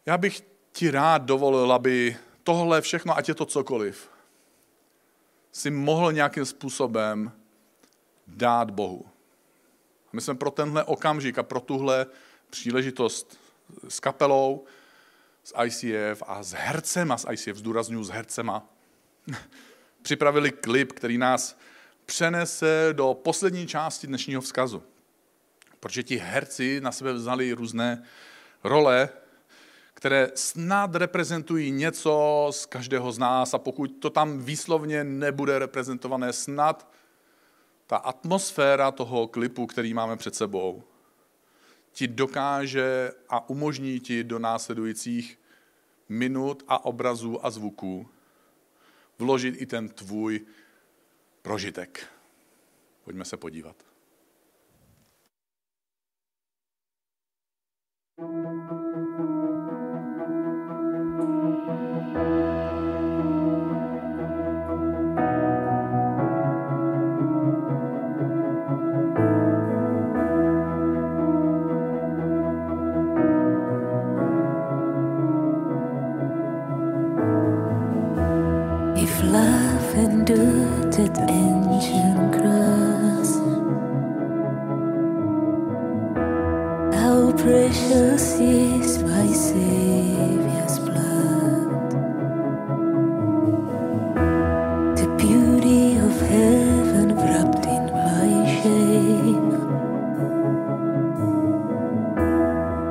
Já 0.06 0.18
bych 0.18 0.42
ti 0.72 0.90
rád 0.90 1.22
dovolil, 1.22 1.72
aby 1.72 2.16
tohle 2.44 2.80
všechno, 2.80 3.16
ať 3.16 3.28
je 3.28 3.34
to 3.34 3.46
cokoliv, 3.46 4.10
si 5.52 5.70
mohl 5.70 6.12
nějakým 6.12 6.44
způsobem 6.44 7.32
dát 8.26 8.70
Bohu. 8.70 9.06
My 10.12 10.20
jsme 10.20 10.34
pro 10.34 10.50
tenhle 10.50 10.84
okamžik 10.84 11.38
a 11.38 11.42
pro 11.42 11.60
tuhle 11.60 12.06
příležitost 12.50 13.38
s 13.88 14.00
kapelou, 14.00 14.64
s 15.44 15.54
ICF 15.64 16.22
a 16.26 16.42
s 16.42 16.52
hercema, 16.52 17.18
s 17.18 17.26
ICF 17.32 17.56
zdůraznuju 17.56 18.04
s 18.04 18.08
hercema, 18.08 18.66
připravili 20.02 20.50
klip, 20.50 20.92
který 20.92 21.18
nás 21.18 21.58
přenese 22.06 22.88
do 22.92 23.14
poslední 23.14 23.66
části 23.66 24.06
dnešního 24.06 24.40
vzkazu. 24.40 24.82
Protože 25.80 26.02
ti 26.02 26.16
herci 26.16 26.80
na 26.80 26.92
sebe 26.92 27.12
vzali 27.12 27.52
různé 27.52 28.02
role, 28.64 29.08
které 30.00 30.30
snad 30.34 30.94
reprezentují 30.94 31.70
něco 31.70 32.48
z 32.50 32.66
každého 32.66 33.12
z 33.12 33.18
nás 33.18 33.54
a 33.54 33.58
pokud 33.58 33.86
to 33.88 34.10
tam 34.10 34.38
výslovně 34.38 35.04
nebude 35.04 35.58
reprezentované, 35.58 36.32
snad 36.32 36.92
ta 37.86 37.96
atmosféra 37.96 38.90
toho 38.90 39.28
klipu, 39.28 39.66
který 39.66 39.94
máme 39.94 40.16
před 40.16 40.34
sebou, 40.34 40.82
ti 41.92 42.08
dokáže 42.08 43.12
a 43.28 43.50
umožní 43.50 44.00
ti 44.00 44.24
do 44.24 44.38
následujících 44.38 45.38
minut 46.08 46.62
a 46.68 46.84
obrazů 46.84 47.46
a 47.46 47.50
zvuků 47.50 48.08
vložit 49.18 49.62
i 49.62 49.66
ten 49.66 49.88
tvůj 49.88 50.40
prožitek. 51.42 52.06
Pojďme 53.04 53.24
se 53.24 53.36
podívat. 53.36 53.76
thank 58.20 58.70
you 58.70 58.80
is 87.92 89.03
my 89.03 89.26
Savior's 89.26 90.79
blood. 90.79 91.90
The 94.96 95.09
beauty 95.18 95.98
of 95.98 96.20
heaven 96.20 97.16
wrapped 97.16 97.66
in 97.66 97.87
my 97.92 98.31
shame. 98.62 99.50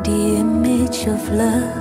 The 0.03 0.19
image 0.43 1.07
of 1.07 1.29
love 1.29 1.78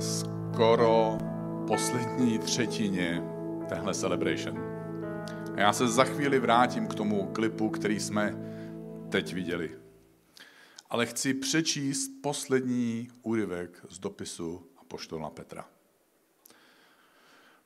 skoro 0.00 1.18
poslední 1.66 2.38
třetině 2.38 3.22
téhle 3.68 3.94
celebration. 3.94 4.58
A 5.54 5.60
já 5.60 5.72
se 5.72 5.88
za 5.88 6.04
chvíli 6.04 6.38
vrátím 6.38 6.86
k 6.86 6.94
tomu 6.94 7.32
klipu, 7.32 7.70
který 7.70 8.00
jsme 8.00 8.34
teď 9.10 9.34
viděli. 9.34 9.78
Ale 10.90 11.06
chci 11.06 11.34
přečíst 11.34 12.10
poslední 12.22 13.10
úryvek 13.22 13.86
z 13.88 13.98
dopisu 13.98 14.66
apoštola 14.76 15.30
Petra. 15.30 15.68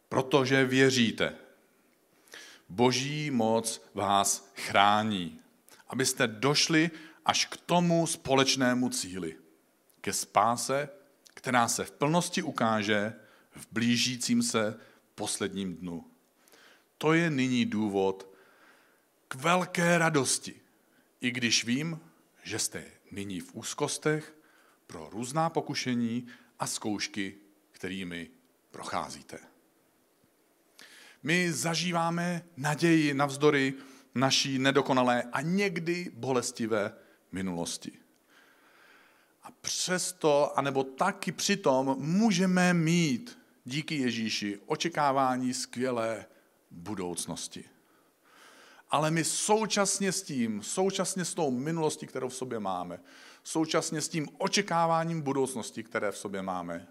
Protože 0.08 0.64
věříte, 0.64 1.34
boží 2.68 3.30
moc 3.30 3.82
vás 3.94 4.52
chrání, 4.54 5.40
abyste 5.88 6.26
došli 6.26 6.90
až 7.24 7.46
k 7.46 7.56
tomu 7.56 8.06
společnému 8.06 8.88
cíli, 8.88 9.36
ke 10.00 10.12
spáse, 10.12 10.88
která 11.38 11.68
se 11.68 11.84
v 11.84 11.90
plnosti 11.90 12.42
ukáže 12.42 13.14
v 13.50 13.66
blížícím 13.72 14.42
se 14.42 14.80
posledním 15.14 15.76
dnu. 15.76 16.04
To 16.98 17.12
je 17.12 17.30
nyní 17.30 17.64
důvod 17.64 18.34
k 19.28 19.34
velké 19.34 19.98
radosti, 19.98 20.60
i 21.20 21.30
když 21.30 21.64
vím, 21.64 22.00
že 22.42 22.58
jste 22.58 22.84
nyní 23.10 23.40
v 23.40 23.54
úzkostech 23.54 24.36
pro 24.86 25.10
různá 25.10 25.50
pokušení 25.50 26.26
a 26.58 26.66
zkoušky, 26.66 27.34
kterými 27.70 28.30
procházíte. 28.70 29.38
My 31.22 31.52
zažíváme 31.52 32.44
naději 32.56 33.14
navzdory 33.14 33.74
naší 34.14 34.58
nedokonalé 34.58 35.22
a 35.32 35.40
někdy 35.40 36.10
bolestivé 36.14 36.92
minulosti. 37.32 38.07
A 39.48 39.50
přesto, 39.60 40.58
anebo 40.58 40.84
taky 40.84 41.32
přitom, 41.32 41.96
můžeme 41.98 42.74
mít 42.74 43.38
díky 43.64 43.94
Ježíši 43.94 44.58
očekávání 44.66 45.54
skvělé 45.54 46.26
budoucnosti. 46.70 47.64
Ale 48.90 49.10
my 49.10 49.24
současně 49.24 50.12
s 50.12 50.22
tím, 50.22 50.62
současně 50.62 51.24
s 51.24 51.34
tou 51.34 51.50
minulostí, 51.50 52.06
kterou 52.06 52.28
v 52.28 52.34
sobě 52.34 52.58
máme, 52.58 53.00
současně 53.42 54.00
s 54.00 54.08
tím 54.08 54.28
očekáváním 54.38 55.22
budoucnosti, 55.22 55.82
které 55.82 56.12
v 56.12 56.18
sobě 56.18 56.42
máme, 56.42 56.88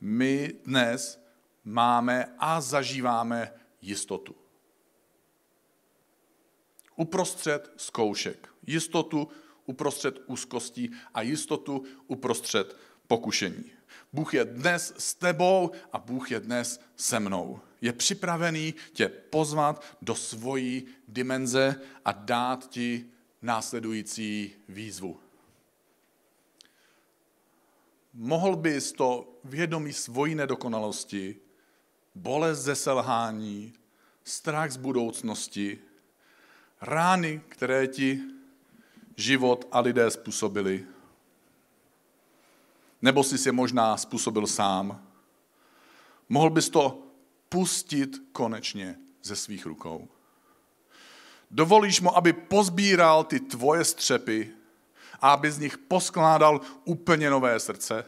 my 0.00 0.54
dnes 0.64 1.24
máme 1.64 2.34
a 2.38 2.60
zažíváme 2.60 3.52
jistotu. 3.82 4.34
Uprostřed 6.96 7.72
zkoušek. 7.76 8.48
Jistotu, 8.66 9.28
uprostřed 9.68 10.22
úzkosti 10.26 10.90
a 11.14 11.22
jistotu 11.22 11.84
uprostřed 12.06 12.76
pokušení. 13.06 13.64
Bůh 14.12 14.34
je 14.34 14.44
dnes 14.44 14.94
s 14.98 15.14
tebou 15.14 15.70
a 15.92 15.98
Bůh 15.98 16.30
je 16.30 16.40
dnes 16.40 16.80
se 16.96 17.20
mnou. 17.20 17.60
Je 17.80 17.92
připravený 17.92 18.74
tě 18.92 19.08
pozvat 19.08 19.84
do 20.02 20.14
svojí 20.14 20.86
dimenze 21.08 21.80
a 22.04 22.12
dát 22.12 22.68
ti 22.68 23.06
následující 23.42 24.52
výzvu. 24.68 25.20
Mohl 28.14 28.56
bys 28.56 28.92
to 28.92 29.38
vědomí 29.44 29.92
svojí 29.92 30.34
nedokonalosti, 30.34 31.36
bolest 32.14 32.58
ze 32.58 32.74
selhání, 32.74 33.72
strach 34.24 34.70
z 34.70 34.76
budoucnosti, 34.76 35.78
rány, 36.80 37.40
které 37.48 37.86
ti 37.86 38.20
život 39.18 39.68
a 39.72 39.80
lidé 39.80 40.10
způsobili, 40.10 40.86
nebo 43.02 43.24
jsi 43.24 43.48
je 43.48 43.52
možná 43.52 43.96
způsobil 43.96 44.46
sám, 44.46 45.06
mohl 46.28 46.50
bys 46.50 46.70
to 46.70 47.02
pustit 47.48 48.22
konečně 48.32 48.98
ze 49.22 49.36
svých 49.36 49.66
rukou. 49.66 50.08
Dovolíš 51.50 52.00
mu, 52.00 52.16
aby 52.16 52.32
pozbíral 52.32 53.24
ty 53.24 53.40
tvoje 53.40 53.84
střepy 53.84 54.52
a 55.20 55.32
aby 55.32 55.52
z 55.52 55.58
nich 55.58 55.78
poskládal 55.78 56.60
úplně 56.84 57.30
nové 57.30 57.60
srdce? 57.60 58.04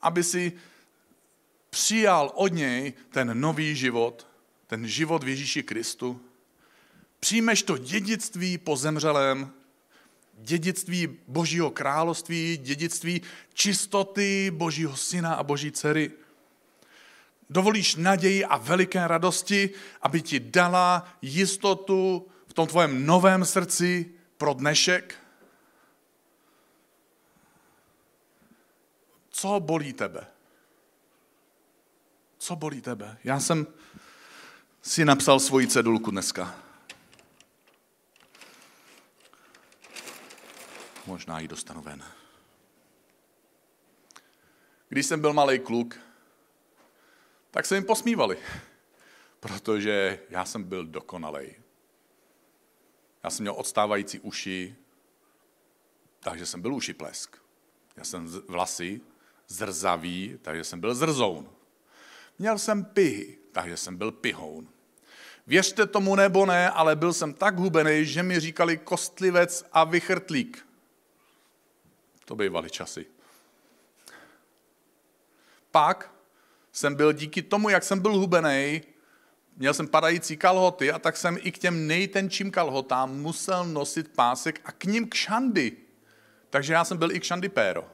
Aby 0.00 0.24
si 0.24 0.52
přijal 1.70 2.32
od 2.34 2.52
něj 2.52 2.92
ten 3.10 3.40
nový 3.40 3.76
život, 3.76 4.26
ten 4.66 4.86
život 4.86 5.24
v 5.24 5.28
Ježíši 5.28 5.62
Kristu? 5.62 6.27
Přijmeš 7.20 7.62
to 7.62 7.78
dědictví 7.78 8.58
po 8.58 8.76
zemřelém, 8.76 9.52
dědictví 10.34 11.18
Božího 11.28 11.70
království, 11.70 12.56
dědictví 12.62 13.22
čistoty 13.54 14.50
Božího 14.54 14.96
syna 14.96 15.34
a 15.34 15.42
Boží 15.42 15.72
dcery. 15.72 16.10
Dovolíš 17.50 17.96
naději 17.96 18.44
a 18.44 18.56
veliké 18.56 19.08
radosti, 19.08 19.70
aby 20.02 20.22
ti 20.22 20.40
dala 20.40 21.08
jistotu 21.22 22.28
v 22.46 22.52
tom 22.52 22.66
tvojem 22.66 23.06
novém 23.06 23.44
srdci 23.44 24.12
pro 24.36 24.54
dnešek? 24.54 25.14
Co 29.30 29.60
bolí 29.60 29.92
tebe? 29.92 30.26
Co 32.38 32.56
bolí 32.56 32.80
tebe? 32.80 33.18
Já 33.24 33.40
jsem 33.40 33.66
si 34.82 35.04
napsal 35.04 35.40
svoji 35.40 35.66
cedulku 35.66 36.10
dneska. 36.10 36.67
Možná 41.08 41.40
ji 41.40 41.48
dostanu 41.48 41.82
ven. 41.82 42.04
Když 44.88 45.06
jsem 45.06 45.20
byl 45.20 45.32
malý 45.32 45.58
kluk, 45.58 45.98
tak 47.50 47.66
se 47.66 47.74
jim 47.74 47.84
posmívali, 47.84 48.38
protože 49.40 50.20
já 50.30 50.44
jsem 50.44 50.62
byl 50.62 50.86
dokonalej. 50.86 51.56
Já 53.24 53.30
jsem 53.30 53.42
měl 53.42 53.54
odstávající 53.56 54.20
uši, 54.20 54.76
takže 56.20 56.46
jsem 56.46 56.62
byl 56.62 56.74
uši 56.74 56.94
plesk. 56.94 57.36
Já 57.96 58.04
jsem 58.04 58.26
vlasy 58.48 59.00
zrzavý, 59.46 60.38
takže 60.42 60.64
jsem 60.64 60.80
byl 60.80 60.94
zrzoun. 60.94 61.48
Měl 62.38 62.58
jsem 62.58 62.84
pihy, 62.84 63.38
takže 63.52 63.76
jsem 63.76 63.96
byl 63.96 64.12
pihoun. 64.12 64.68
Věřte 65.46 65.86
tomu 65.86 66.16
nebo 66.16 66.46
ne, 66.46 66.70
ale 66.70 66.96
byl 66.96 67.12
jsem 67.12 67.34
tak 67.34 67.56
hubený, 67.56 68.06
že 68.06 68.22
mi 68.22 68.40
říkali 68.40 68.76
kostlivec 68.76 69.64
a 69.72 69.84
vychrtlík. 69.84 70.67
To 72.28 72.36
bývaly 72.36 72.70
časy. 72.70 73.06
Pak 75.70 76.14
jsem 76.72 76.94
byl 76.94 77.12
díky 77.12 77.42
tomu, 77.42 77.68
jak 77.68 77.84
jsem 77.84 78.00
byl 78.00 78.18
hubený, 78.18 78.82
měl 79.56 79.74
jsem 79.74 79.88
padající 79.88 80.36
kalhoty 80.36 80.92
a 80.92 80.98
tak 80.98 81.16
jsem 81.16 81.38
i 81.40 81.52
k 81.52 81.58
těm 81.58 81.86
nejtenčím 81.86 82.50
kalhotám 82.50 83.16
musel 83.20 83.64
nosit 83.64 84.08
pásek 84.08 84.60
a 84.64 84.72
k 84.72 84.84
ním 84.84 85.08
kšandy. 85.08 85.76
Takže 86.50 86.72
já 86.72 86.84
jsem 86.84 86.98
byl 86.98 87.12
i 87.12 87.20
kšandy 87.20 87.48
péro. 87.48 87.84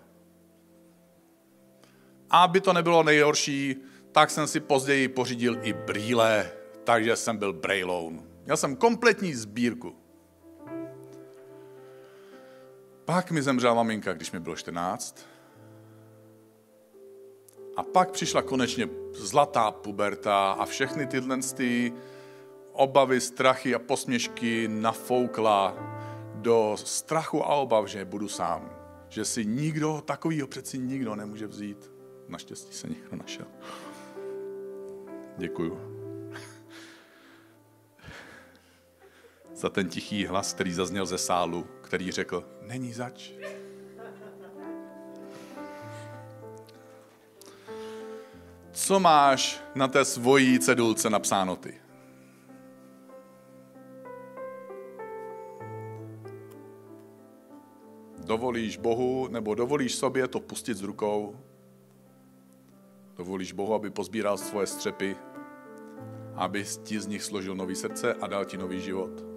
A 2.30 2.42
aby 2.42 2.60
to 2.60 2.72
nebylo 2.72 3.02
nejhorší, 3.02 3.76
tak 4.12 4.30
jsem 4.30 4.46
si 4.46 4.60
později 4.60 5.08
pořídil 5.08 5.58
i 5.62 5.72
brýle, 5.72 6.52
takže 6.84 7.16
jsem 7.16 7.36
byl 7.36 7.52
brejloun. 7.52 8.28
Měl 8.44 8.56
jsem 8.56 8.76
kompletní 8.76 9.34
sbírku. 9.34 10.03
Pak 13.04 13.30
mi 13.30 13.42
zemřela 13.42 13.74
maminka, 13.74 14.12
když 14.12 14.32
mi 14.32 14.40
bylo 14.40 14.56
14. 14.56 15.26
A 17.76 17.82
pak 17.82 18.10
přišla 18.10 18.42
konečně 18.42 18.88
zlatá 19.12 19.70
puberta 19.70 20.52
a 20.52 20.66
všechny 20.66 21.06
tyhle 21.06 21.38
ty 21.56 21.92
obavy, 22.72 23.20
strachy 23.20 23.74
a 23.74 23.78
posměšky 23.78 24.68
nafoukla 24.68 25.76
do 26.34 26.76
strachu 26.84 27.44
a 27.44 27.54
obav, 27.54 27.86
že 27.86 28.04
budu 28.04 28.28
sám. 28.28 28.70
Že 29.08 29.24
si 29.24 29.46
nikdo, 29.46 30.02
takovýho 30.04 30.46
přeci 30.46 30.78
nikdo 30.78 31.16
nemůže 31.16 31.46
vzít. 31.46 31.90
Naštěstí 32.28 32.72
se 32.72 32.88
někdo 32.88 33.16
našel. 33.16 33.46
Děkuju. 35.36 35.78
Za 39.54 39.70
ten 39.70 39.88
tichý 39.88 40.26
hlas, 40.26 40.52
který 40.54 40.72
zazněl 40.72 41.06
ze 41.06 41.18
sálu, 41.18 41.66
který 41.94 42.12
řekl, 42.12 42.44
není 42.62 42.92
zač. 42.92 43.30
Co 48.72 49.00
máš 49.00 49.60
na 49.74 49.88
té 49.88 50.04
svojí 50.04 50.58
cedulce 50.58 51.10
napsáno 51.10 51.56
ty? 51.56 51.74
Dovolíš 58.18 58.76
Bohu, 58.76 59.28
nebo 59.28 59.54
dovolíš 59.54 59.94
sobě 59.94 60.28
to 60.28 60.40
pustit 60.40 60.74
z 60.74 60.82
rukou 60.82 61.36
Dovolíš 63.16 63.52
Bohu, 63.52 63.74
aby 63.74 63.90
pozbíral 63.90 64.36
svoje 64.36 64.66
střepy, 64.66 65.16
aby 66.34 66.64
ti 66.82 67.00
z 67.00 67.06
nich 67.06 67.22
složil 67.22 67.54
nový 67.54 67.74
srdce 67.74 68.14
a 68.14 68.26
dal 68.26 68.44
ti 68.44 68.56
nový 68.56 68.80
život. 68.80 69.33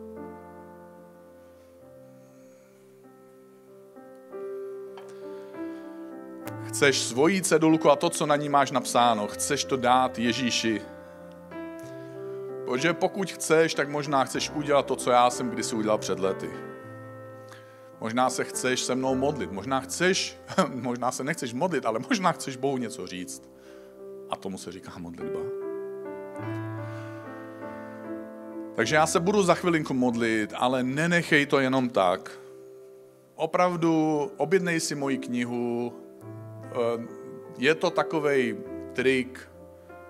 Chceš 6.78 7.10
svoji 7.10 7.42
cedulku 7.42 7.90
a 7.90 7.96
to, 7.96 8.10
co 8.10 8.26
na 8.26 8.36
ní 8.36 8.50
máš 8.50 8.72
napsáno, 8.72 9.28
chceš 9.28 9.66
to 9.66 9.78
dát 9.78 10.20
Ježíši. 10.20 10.82
Protože 12.66 12.94
pokud 12.94 13.32
chceš, 13.32 13.74
tak 13.74 13.90
možná 13.90 14.24
chceš 14.26 14.50
udělat 14.50 14.86
to, 14.86 14.96
co 14.96 15.12
já 15.12 15.30
jsem 15.30 15.50
kdysi 15.50 15.76
udělal 15.76 15.98
před 15.98 16.20
lety. 16.20 16.50
Možná 18.00 18.30
se 18.30 18.44
chceš 18.44 18.80
se 18.80 18.96
mnou 18.96 19.16
modlit, 19.16 19.52
možná 19.52 19.80
chceš, 19.80 20.38
možná 20.74 21.12
se 21.12 21.24
nechceš 21.24 21.54
modlit, 21.54 21.86
ale 21.86 22.00
možná 22.10 22.32
chceš 22.32 22.58
Bohu 22.58 22.78
něco 22.78 23.08
říct. 23.08 23.50
A 24.30 24.36
tomu 24.36 24.58
se 24.58 24.72
říká 24.72 24.92
modlitba. 24.98 25.40
Takže 28.76 28.96
já 28.96 29.08
se 29.08 29.20
budu 29.20 29.44
za 29.44 29.54
chvilinku 29.54 29.94
modlit, 29.94 30.54
ale 30.56 30.84
nenechej 30.84 31.46
to 31.46 31.60
jenom 31.60 31.90
tak. 31.90 32.32
Opravdu 33.36 34.22
objednej 34.38 34.80
si 34.80 34.96
moji 34.96 35.18
knihu. 35.18 36.07
Eh, 36.72 37.08
je 37.58 37.76
to 37.76 37.90
takový 37.90 38.58
trik, 38.94 39.50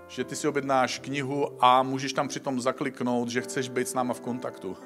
že 0.07 0.23
ty 0.23 0.35
si 0.35 0.47
objednáš 0.47 0.99
knihu 0.99 1.63
a 1.63 1.83
můžeš 1.83 2.13
tam 2.13 2.27
přitom 2.27 2.61
zakliknout, 2.61 3.29
že 3.29 3.41
chceš 3.41 3.69
být 3.69 3.87
s 3.87 3.93
náma 3.93 4.13
v 4.13 4.21
kontaktu. 4.21 4.77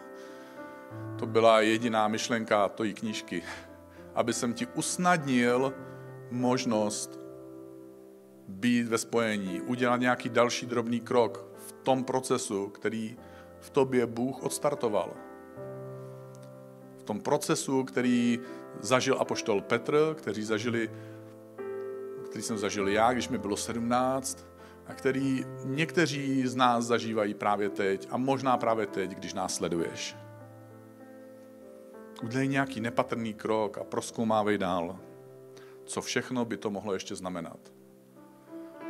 To 1.20 1.26
byla 1.26 1.62
jediná 1.62 2.08
myšlenka 2.08 2.70
tojí 2.70 2.94
knížky. 2.94 3.44
Aby 4.16 4.34
jsem 4.34 4.54
ti 4.54 4.68
usnadnil 4.76 5.74
možnost 6.32 7.20
být 8.48 8.88
ve 8.88 8.98
spojení, 8.98 9.62
udělat 9.62 9.98
nějaký 9.98 10.30
další 10.30 10.66
drobný 10.66 11.00
krok 11.00 11.46
v 11.68 11.72
tom 11.72 12.04
procesu, 12.04 12.68
který 12.68 13.18
v 13.60 13.70
tobě 13.70 14.06
Bůh 14.06 14.44
odstartoval. 14.44 15.14
V 16.98 17.04
tom 17.04 17.22
procesu, 17.22 17.84
který 17.84 18.40
zažil 18.80 19.18
apoštol 19.20 19.62
Petr, 19.62 20.16
který 20.18 20.44
zažili, 20.44 20.90
který 22.32 22.44
jsem 22.44 22.58
zažil 22.58 22.88
já, 22.88 23.14
když 23.14 23.30
mi 23.30 23.38
bylo 23.38 23.58
17, 23.58 24.46
a 24.88 24.94
který 24.94 25.46
někteří 25.64 26.48
z 26.48 26.56
nás 26.56 26.86
zažívají 26.86 27.34
právě 27.34 27.70
teď 27.70 28.08
a 28.12 28.18
možná 28.18 28.58
právě 28.58 28.88
teď, 28.88 29.12
když 29.12 29.34
nás 29.34 29.56
sleduješ. 29.56 30.16
Udělej 32.24 32.48
nějaký 32.48 32.82
nepatrný 32.82 33.34
krok 33.34 33.78
a 33.78 33.84
proskoumávej 33.84 34.58
dál, 34.58 35.00
co 35.86 36.02
všechno 36.02 36.46
by 36.46 36.58
to 36.58 36.70
mohlo 36.70 36.94
ještě 36.94 37.16
znamenat. 37.16 37.60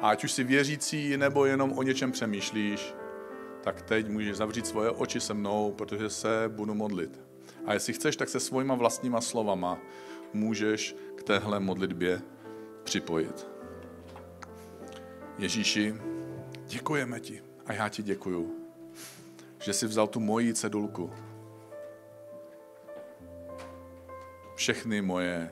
A 0.01 0.09
ať 0.09 0.23
už 0.23 0.31
si 0.31 0.43
věřící 0.43 1.17
nebo 1.17 1.45
jenom 1.45 1.77
o 1.77 1.83
něčem 1.83 2.11
přemýšlíš, 2.11 2.93
tak 3.63 3.81
teď 3.81 4.09
můžeš 4.09 4.37
zavřít 4.37 4.67
svoje 4.67 4.89
oči 4.89 5.19
se 5.19 5.33
mnou, 5.33 5.71
protože 5.71 6.09
se 6.09 6.43
budu 6.47 6.73
modlit. 6.73 7.21
A 7.65 7.73
jestli 7.73 7.93
chceš, 7.93 8.15
tak 8.15 8.29
se 8.29 8.39
svojima 8.39 8.75
vlastníma 8.75 9.21
slovama 9.21 9.79
můžeš 10.33 10.95
k 11.15 11.23
téhle 11.23 11.59
modlitbě 11.59 12.21
připojit. 12.83 13.47
Ježíši, 15.37 15.95
děkujeme 16.65 17.19
ti 17.19 17.43
a 17.65 17.73
já 17.73 17.89
ti 17.89 18.03
děkuju, 18.03 18.55
že 19.59 19.73
jsi 19.73 19.87
vzal 19.87 20.07
tu 20.07 20.19
moji 20.19 20.53
cedulku. 20.53 21.13
Všechny 24.55 25.01
moje 25.01 25.51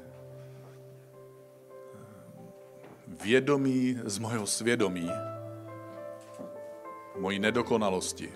vědomí 3.08 4.00
z 4.04 4.18
mojho 4.18 4.48
svědomí, 4.48 5.10
mojí 7.20 7.40
nedokonalosti, 7.40 8.34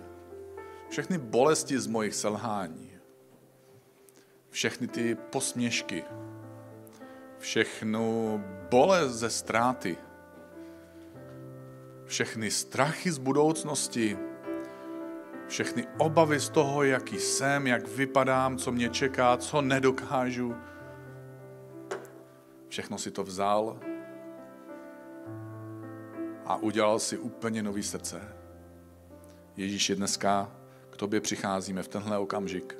všechny 0.89 1.17
bolesti 1.17 1.79
z 1.79 1.87
mojich 1.87 2.15
selhání, 2.15 2.91
všechny 4.49 4.87
ty 4.87 5.15
posměšky, 5.15 6.03
všechnu 7.43 8.43
bolest 8.69 9.11
ze 9.11 9.29
ztráty, 9.29 9.97
všechny 12.05 12.51
strachy 12.51 13.11
z 13.11 13.17
budoucnosti, 13.17 14.17
všechny 15.47 15.87
obavy 15.97 16.39
z 16.39 16.49
toho, 16.49 16.83
jaký 16.83 17.19
jsem, 17.19 17.67
jak 17.67 17.87
vypadám, 17.87 18.57
co 18.57 18.71
mě 18.71 18.89
čeká, 18.89 19.37
co 19.37 19.61
nedokážu. 19.61 20.55
Všechno 22.67 22.97
si 22.97 23.11
to 23.11 23.23
vzal 23.23 23.79
a 26.45 26.55
udělal 26.55 26.99
si 26.99 27.17
úplně 27.17 27.63
nový 27.63 27.83
srdce. 27.83 28.21
Ježíši, 29.57 29.95
dneska 29.95 30.51
k 30.89 30.97
tobě 30.97 31.21
přicházíme 31.21 31.83
v 31.83 31.87
tenhle 31.87 32.17
okamžik. 32.17 32.77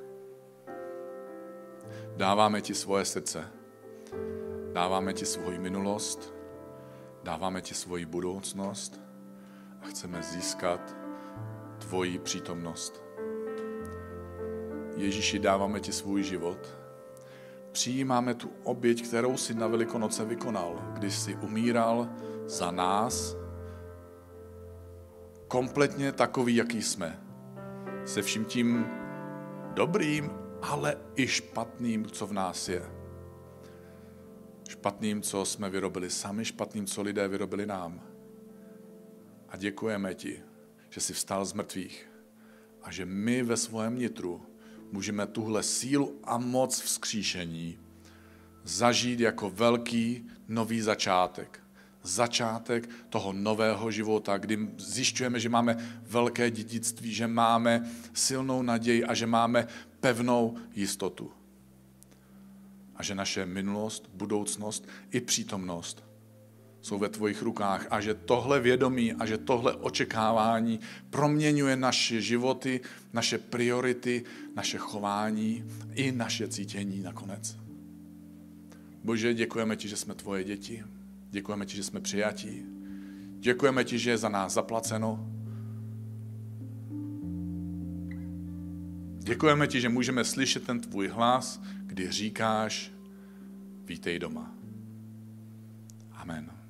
Dáváme 2.16 2.60
ti 2.60 2.74
svoje 2.74 3.04
srdce. 3.04 3.50
Dáváme 4.74 5.12
ti 5.12 5.26
svoji 5.26 5.58
minulost. 5.58 6.34
Dáváme 7.22 7.60
ti 7.60 7.74
svoji 7.74 8.06
budoucnost. 8.06 9.00
A 9.82 9.86
chceme 9.86 10.22
získat 10.22 10.96
tvoji 11.78 12.18
přítomnost. 12.18 13.02
Ježíši, 14.96 15.38
dáváme 15.38 15.80
ti 15.80 15.92
svůj 15.92 16.22
život. 16.22 16.78
Přijímáme 17.72 18.34
tu 18.34 18.50
oběť, 18.64 19.06
kterou 19.06 19.36
si 19.36 19.54
na 19.54 19.66
Velikonoce 19.66 20.24
vykonal, 20.24 20.82
když 20.92 21.14
jsi 21.14 21.36
umíral 21.36 22.08
za 22.46 22.70
nás, 22.70 23.36
kompletně 25.48 26.12
takový, 26.12 26.56
jaký 26.56 26.82
jsme. 26.82 27.20
Se 28.04 28.22
vším 28.22 28.44
tím 28.44 28.86
dobrým, 29.74 30.30
ale 30.62 30.96
i 31.16 31.26
špatným, 31.26 32.06
co 32.06 32.26
v 32.26 32.32
nás 32.32 32.68
je. 32.68 33.03
Špatným, 34.74 35.22
co 35.22 35.44
jsme 35.44 35.70
vyrobili 35.70 36.10
sami, 36.10 36.44
špatným, 36.44 36.86
co 36.86 37.02
lidé 37.02 37.28
vyrobili 37.28 37.66
nám. 37.66 38.02
A 39.48 39.56
děkujeme 39.56 40.14
ti, 40.14 40.42
že 40.90 41.00
jsi 41.00 41.12
vstal 41.12 41.44
z 41.44 41.52
mrtvých 41.52 42.10
a 42.82 42.92
že 42.92 43.06
my 43.06 43.42
ve 43.42 43.56
svém 43.56 43.98
nitru 43.98 44.42
můžeme 44.92 45.26
tuhle 45.26 45.62
sílu 45.62 46.20
a 46.24 46.38
moc 46.38 46.80
vzkříšení 46.80 47.78
zažít 48.64 49.20
jako 49.20 49.50
velký 49.50 50.26
nový 50.48 50.80
začátek 50.80 51.64
začátek 52.04 52.90
toho 53.08 53.32
nového 53.32 53.90
života, 53.90 54.38
kdy 54.38 54.68
zjišťujeme, 54.76 55.40
že 55.40 55.48
máme 55.48 56.00
velké 56.02 56.50
dědictví, 56.50 57.14
že 57.14 57.26
máme 57.26 57.90
silnou 58.12 58.62
naději 58.62 59.04
a 59.04 59.14
že 59.14 59.26
máme 59.26 59.66
pevnou 60.00 60.56
jistotu. 60.74 61.32
A 62.96 63.02
že 63.02 63.14
naše 63.14 63.46
minulost, 63.46 64.10
budoucnost 64.14 64.88
i 65.10 65.20
přítomnost 65.20 66.04
jsou 66.84 66.98
ve 66.98 67.08
tvojich 67.08 67.42
rukách 67.42 67.86
a 67.90 68.00
že 68.00 68.14
tohle 68.14 68.60
vědomí 68.60 69.12
a 69.12 69.26
že 69.26 69.38
tohle 69.38 69.74
očekávání 69.74 70.80
proměňuje 71.10 71.76
naše 71.76 72.20
životy, 72.20 72.80
naše 73.12 73.38
priority, 73.38 74.24
naše 74.56 74.78
chování 74.78 75.64
i 75.94 76.12
naše 76.12 76.48
cítění 76.48 77.02
nakonec. 77.02 77.56
Bože, 79.04 79.34
děkujeme 79.34 79.76
ti, 79.76 79.88
že 79.88 79.96
jsme 79.96 80.14
tvoje 80.14 80.44
děti. 80.44 80.84
Děkujeme 81.30 81.66
ti, 81.66 81.76
že 81.76 81.82
jsme 81.84 82.00
přijatí. 82.00 82.62
Děkujeme 83.38 83.84
ti, 83.84 83.98
že 83.98 84.10
je 84.10 84.18
za 84.18 84.28
nás 84.28 84.52
zaplaceno. 84.52 85.33
Děkujeme 89.24 89.66
ti, 89.66 89.80
že 89.80 89.88
můžeme 89.88 90.24
slyšet 90.24 90.66
ten 90.66 90.80
tvůj 90.80 91.08
hlas, 91.08 91.62
kdy 91.86 92.10
říkáš, 92.10 92.92
vítej 93.84 94.18
doma. 94.18 94.54
Amen. 96.12 96.63